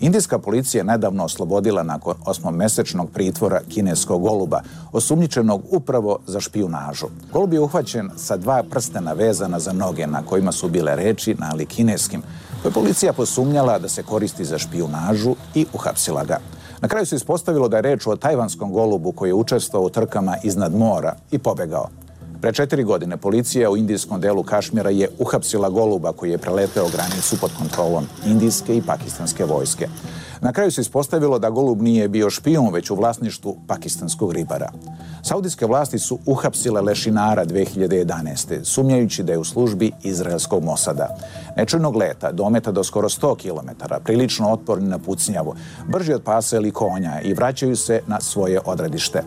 Indijska 0.00 0.38
policija 0.38 0.80
je 0.80 0.84
nedavno 0.84 1.24
oslobodila 1.24 1.82
nakon 1.82 2.14
osmomesečnog 2.26 3.10
pritvora 3.10 3.60
kineskog 3.68 4.22
goluba, 4.22 4.60
osumnjičenog 4.92 5.62
upravo 5.70 6.18
za 6.26 6.40
špijunažu. 6.40 7.06
Golub 7.32 7.52
je 7.52 7.60
uhvaćen 7.60 8.10
sa 8.16 8.36
dva 8.36 8.62
prstena 8.70 9.12
vezana 9.12 9.58
za 9.58 9.72
noge 9.72 10.06
na 10.06 10.22
kojima 10.22 10.52
su 10.52 10.68
bile 10.68 10.96
reči 10.96 11.34
na 11.38 11.48
ali 11.52 11.66
kineskim, 11.66 12.22
je 12.66 12.72
policija 12.72 13.12
posumnjala 13.12 13.78
da 13.78 13.88
se 13.88 14.02
koristi 14.02 14.44
za 14.44 14.58
špijunažu 14.58 15.34
i 15.54 15.66
uhapsila 15.72 16.24
ga. 16.24 16.38
Na 16.80 16.88
kraju 16.88 17.06
se 17.06 17.16
ispostavilo 17.16 17.68
da 17.68 17.76
je 17.76 17.82
reč 17.82 18.06
o 18.06 18.16
tajvanskom 18.16 18.72
golubu 18.72 19.12
koji 19.12 19.30
je 19.30 19.34
učestvao 19.34 19.82
u 19.82 19.90
trkama 19.90 20.36
iznad 20.42 20.74
mora 20.74 21.14
i 21.30 21.38
pobegao. 21.38 21.88
Pre 22.40 22.52
četiri 22.52 22.84
godine 22.84 23.16
policija 23.16 23.70
u 23.70 23.76
indijskom 23.76 24.20
delu 24.20 24.42
Kašmira 24.42 24.90
je 24.90 25.08
uhapsila 25.18 25.68
goluba 25.68 26.12
koji 26.12 26.30
je 26.30 26.38
preleteo 26.38 26.88
granicu 26.88 27.36
pod 27.40 27.50
kontrolom 27.58 28.06
indijske 28.26 28.76
i 28.76 28.82
pakistanske 28.82 29.44
vojske. 29.44 29.88
Na 30.40 30.52
kraju 30.52 30.70
se 30.70 30.80
ispostavilo 30.80 31.38
da 31.38 31.50
golub 31.50 31.82
nije 31.82 32.08
bio 32.08 32.30
špijun 32.30 32.72
već 32.72 32.90
u 32.90 32.94
vlasništvu 32.94 33.56
pakistanskog 33.66 34.32
ribara. 34.32 34.72
Saudijske 35.22 35.66
vlasti 35.66 35.98
su 35.98 36.18
uhapsile 36.26 36.80
lešinara 36.80 37.44
2011. 37.44 38.64
sumnjajući 38.64 39.22
da 39.22 39.32
je 39.32 39.38
u 39.38 39.44
službi 39.44 39.92
izraelskog 40.02 40.64
Mosada. 40.64 41.16
Nečujnog 41.56 41.96
leta 41.96 42.32
dometa 42.32 42.72
do 42.72 42.84
skoro 42.84 43.08
100 43.08 43.36
km, 43.36 43.84
prilično 44.04 44.52
otporni 44.52 44.88
na 44.88 44.98
pucnjavu, 44.98 45.54
brži 45.88 46.12
od 46.12 46.22
pasa 46.22 46.56
ili 46.56 46.70
konja 46.70 47.20
i 47.20 47.34
vraćaju 47.34 47.76
se 47.76 48.00
na 48.06 48.20
svoje 48.20 48.60
odredište. 48.64 49.22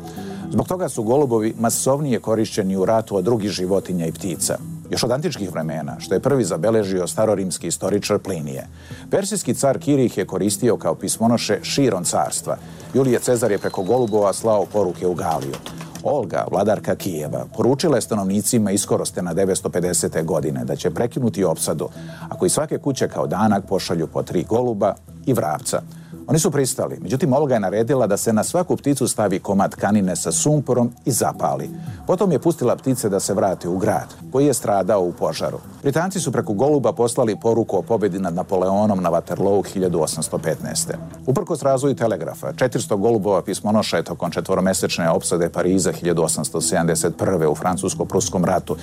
Zbog 0.52 0.68
toga 0.68 0.90
su 0.90 1.04
golubovi 1.04 1.54
masovnije 1.60 2.20
korišćeni 2.20 2.78
u 2.78 2.86
ratu 2.86 3.16
od 3.16 3.24
drugih 3.24 3.52
životinja 3.52 4.06
i 4.06 4.12
ptica. 4.12 4.58
Još 4.90 5.04
od 5.04 5.12
antičkih 5.12 5.52
vremena, 5.52 6.00
što 6.00 6.14
je 6.14 6.20
prvi 6.20 6.44
zabeležio 6.44 7.08
starorimski 7.08 7.68
istoričar 7.68 8.20
Plinije. 8.20 8.68
Persijski 9.12 9.54
car 9.54 9.80
Kirih 9.80 10.18
je 10.18 10.26
koristio 10.26 10.78
kao 10.78 10.96
pismonoše 10.96 11.60
širom 11.64 12.04
carstva. 12.04 12.58
Julije 12.94 13.20
Cezar 13.20 13.52
je 13.52 13.58
preko 13.58 13.84
golubova 13.84 14.34
slao 14.34 14.66
poruke 14.66 15.08
u 15.08 15.14
Galiju. 15.14 15.56
Olga, 16.04 16.46
vladarka 16.52 16.96
Kijeva, 16.96 17.46
poručila 17.58 17.96
je 17.98 18.02
stanovnicima 18.02 18.72
iskoroste 18.72 19.22
na 19.22 19.34
950. 19.36 20.26
godine 20.26 20.66
da 20.66 20.76
će 20.76 20.90
prekinuti 20.90 21.44
opsadu 21.44 21.90
ako 22.30 22.46
i 22.46 22.50
svake 22.50 22.78
kuće 22.78 23.08
kao 23.08 23.28
danak 23.28 23.66
pošalju 23.66 24.08
po 24.08 24.24
tri 24.24 24.44
goluba 24.44 24.96
i 25.30 25.34
vrapca. 25.34 25.82
Oni 26.30 26.40
su 26.40 26.52
pristali, 26.52 26.98
međutim 27.02 27.34
Olga 27.34 27.54
je 27.54 27.60
naredila 27.60 28.08
da 28.08 28.18
se 28.18 28.34
na 28.34 28.44
svaku 28.44 28.78
pticu 28.78 29.08
stavi 29.08 29.40
komad 29.40 29.76
kanine 29.76 30.16
sa 30.16 30.32
sumporom 30.32 30.92
i 31.06 31.12
zapali. 31.12 31.70
Potom 32.08 32.32
je 32.32 32.40
pustila 32.40 32.76
ptice 32.76 33.10
da 33.10 33.20
se 33.20 33.34
vrate 33.34 33.70
u 33.70 33.78
grad, 33.78 34.16
koji 34.32 34.46
je 34.46 34.54
stradao 34.54 35.04
u 35.04 35.12
požaru. 35.12 35.58
Britanci 35.82 36.20
su 36.20 36.32
preko 36.32 36.54
Goluba 36.54 36.94
poslali 36.94 37.40
poruku 37.42 37.78
o 37.78 37.82
pobedi 37.82 38.20
nad 38.20 38.34
Napoleonom 38.34 39.04
na 39.04 39.12
Waterloo 39.12 39.64
1815. 39.78 40.94
Uprkos 41.26 41.62
razvoju 41.62 41.96
telegrafa, 41.96 42.54
400 42.54 42.98
Golubova 42.98 43.42
pismonoša 43.42 43.98
je 43.98 44.04
tokom 44.04 44.32
četvoromesečne 44.32 45.10
opsade 45.10 45.50
Pariza 45.50 45.92
1871. 45.92 47.46
u 47.46 47.56
Francusko-Pruskom 47.56 48.46
ratu 48.46 48.76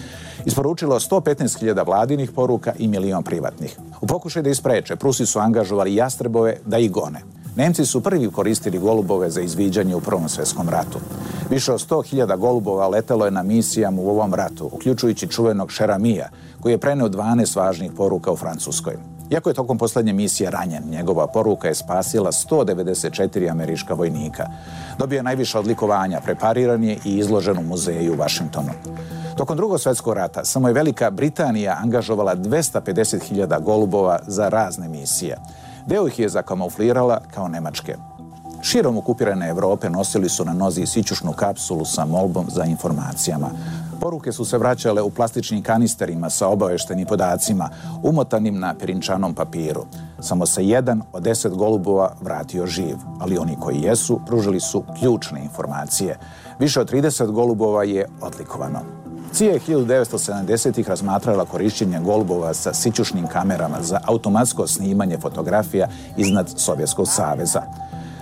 isporučilo 0.44 1.00
115.000 1.00 1.86
vladinih 1.86 2.30
poruka 2.30 2.72
i 2.78 2.88
milion 2.88 3.22
privatnih. 3.22 3.78
U 4.00 4.06
pokušaju 4.06 4.42
da 4.42 4.50
ispreče, 4.50 4.96
Prusi 4.96 5.26
su 5.26 5.38
angažovali 5.38 5.94
golubove 6.36 6.56
da 6.66 6.78
ih 6.78 6.90
gone. 6.90 7.20
Nemci 7.56 7.86
su 7.86 8.02
prvi 8.02 8.30
koristili 8.30 8.78
golubove 8.78 9.30
za 9.30 9.40
izviđanje 9.40 9.96
u 9.96 10.00
Prvom 10.00 10.28
svjetskom 10.28 10.68
ratu. 10.68 10.98
Više 11.50 11.72
od 11.72 11.80
100.000 11.88 12.36
golubova 12.36 12.88
letelo 12.88 13.24
je 13.24 13.30
na 13.30 13.42
misijama 13.42 14.02
u 14.02 14.08
ovom 14.08 14.34
ratu, 14.34 14.70
uključujući 14.72 15.28
čuvenog 15.28 15.70
Šeramija, 15.70 16.28
koji 16.60 16.72
je 16.72 16.78
preneo 16.78 17.08
12 17.08 17.56
važnih 17.56 17.92
poruka 17.96 18.32
u 18.32 18.36
Francuskoj. 18.36 18.96
Iako 19.30 19.50
je 19.50 19.54
tokom 19.54 19.78
poslednje 19.78 20.12
misije 20.12 20.50
ranjen, 20.50 20.82
njegova 20.90 21.26
poruka 21.26 21.68
je 21.68 21.74
spasila 21.74 22.32
194 22.32 23.50
američka 23.50 23.94
vojnika. 23.94 24.46
Dobio 24.98 25.16
je 25.16 25.22
najviše 25.22 25.58
odlikovanja, 25.58 26.20
prepariran 26.20 26.84
je 26.84 26.98
i 27.04 27.18
izložen 27.18 27.58
u 27.58 27.62
muzeju 27.62 28.12
u 28.12 28.16
Vašingtonu. 28.16 28.70
Tokom 29.36 29.56
drugog 29.56 29.80
svjetskog 29.80 30.14
rata 30.14 30.44
samo 30.44 30.68
je 30.68 30.74
Velika 30.74 31.10
Britanija 31.10 31.78
angažovala 31.82 32.36
250.000 32.36 33.62
golubova 33.62 34.18
za 34.26 34.48
razne 34.48 34.88
misije. 34.88 35.36
Deo 35.86 36.06
ih 36.08 36.18
je 36.18 36.28
zakamuflirala 36.28 37.20
kao 37.34 37.48
Nemačke. 37.48 37.96
Širom 38.62 38.98
okupirane 38.98 39.48
Evrope 39.48 39.90
nosili 39.90 40.28
su 40.28 40.44
na 40.44 40.52
nozi 40.52 40.86
sićušnu 40.86 41.32
kapsulu 41.32 41.84
sa 41.84 42.04
molbom 42.04 42.46
za 42.48 42.64
informacijama. 42.64 43.50
Poruke 44.00 44.32
su 44.32 44.44
se 44.44 44.58
vraćale 44.58 45.02
u 45.02 45.10
plastičnim 45.10 45.62
kanisterima 45.62 46.30
sa 46.30 46.48
obaveštenim 46.48 47.06
podacima, 47.06 47.68
umotanim 48.02 48.58
na 48.58 48.74
perinčanom 48.74 49.34
papiru. 49.34 49.84
Samo 50.20 50.46
se 50.46 50.66
jedan 50.66 51.02
od 51.12 51.22
deset 51.22 51.52
golubova 51.52 52.12
vratio 52.20 52.66
živ, 52.66 52.96
ali 53.20 53.38
oni 53.38 53.56
koji 53.60 53.80
jesu 53.80 54.20
pružili 54.26 54.60
su 54.60 54.82
ključne 55.00 55.44
informacije. 55.44 56.18
Više 56.58 56.80
od 56.80 56.92
30 56.92 57.30
golubova 57.30 57.84
je 57.84 58.06
odlikovano. 58.20 59.05
CIA 59.36 59.52
je 59.52 59.60
1970-ih 59.60 60.88
razmatrala 60.88 61.44
korišćenje 61.44 62.00
golubova 62.00 62.54
sa 62.54 62.74
sićušnim 62.74 63.26
kamerama 63.26 63.82
za 63.82 64.00
automatsko 64.04 64.66
snimanje 64.66 65.18
fotografija 65.18 65.88
iznad 66.16 66.54
Sovjetskog 66.56 67.08
saveza. 67.08 67.62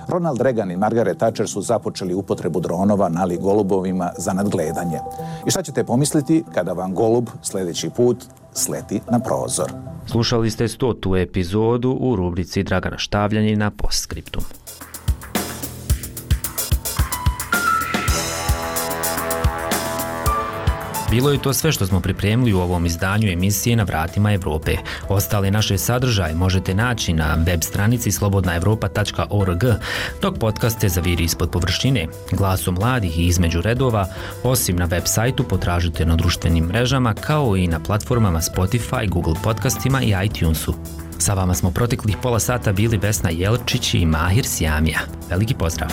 Ronald 0.08 0.40
Reagan 0.40 0.70
i 0.70 0.76
Margaret 0.76 1.18
Thatcher 1.18 1.48
su 1.48 1.62
započeli 1.62 2.14
upotrebu 2.14 2.60
dronova 2.60 3.08
nali 3.08 3.38
golubovima 3.38 4.10
za 4.18 4.32
nadgledanje. 4.32 4.98
I 5.46 5.50
šta 5.50 5.62
ćete 5.62 5.84
pomisliti 5.84 6.44
kada 6.54 6.72
vam 6.72 6.94
golub 6.94 7.28
sljedeći 7.42 7.90
put 7.90 8.24
sleti 8.52 9.00
na 9.10 9.18
prozor? 9.18 9.72
Slušali 10.06 10.50
ste 10.50 10.68
stotu 10.68 11.16
epizodu 11.16 11.98
u 12.00 12.16
rubrici 12.16 12.62
Dragana 12.62 12.98
Štavljanina 12.98 13.70
postscriptum. 13.70 14.42
Bilo 21.14 21.30
je 21.30 21.42
to 21.42 21.52
sve 21.52 21.72
što 21.72 21.86
smo 21.86 22.00
pripremili 22.00 22.52
u 22.52 22.60
ovom 22.60 22.86
izdanju 22.86 23.32
emisije 23.32 23.76
na 23.76 23.82
vratima 23.82 24.32
Evrope. 24.32 24.76
Ostale 25.08 25.50
naše 25.50 25.78
sadržaje 25.78 26.34
možete 26.34 26.74
naći 26.74 27.12
na 27.12 27.34
web 27.46 27.62
stranici 27.62 28.12
slobodnaevropa.org, 28.12 29.64
dok 30.22 30.38
podcaste 30.38 30.88
zaviri 30.88 31.24
ispod 31.24 31.50
površine, 31.50 32.06
glasu 32.32 32.72
mladih 32.72 33.18
i 33.18 33.26
između 33.26 33.60
redova, 33.60 34.08
osim 34.42 34.76
na 34.76 34.84
web 34.84 35.02
sajtu 35.06 35.44
potražite 35.44 36.06
na 36.06 36.16
društvenim 36.16 36.64
mrežama 36.64 37.14
kao 37.14 37.56
i 37.56 37.66
na 37.66 37.80
platformama 37.80 38.40
Spotify, 38.40 39.08
Google 39.08 39.34
podcastima 39.42 40.02
i 40.02 40.14
iTunesu. 40.24 40.74
Sa 41.18 41.34
vama 41.34 41.54
smo 41.54 41.70
proteklih 41.70 42.16
pola 42.22 42.38
sata 42.38 42.72
bili 42.72 42.96
Vesna 42.96 43.30
Jelčić 43.30 43.94
i 43.94 44.06
Mahir 44.06 44.46
Sjamija. 44.46 45.00
Veliki 45.30 45.54
pozdrav! 45.54 45.90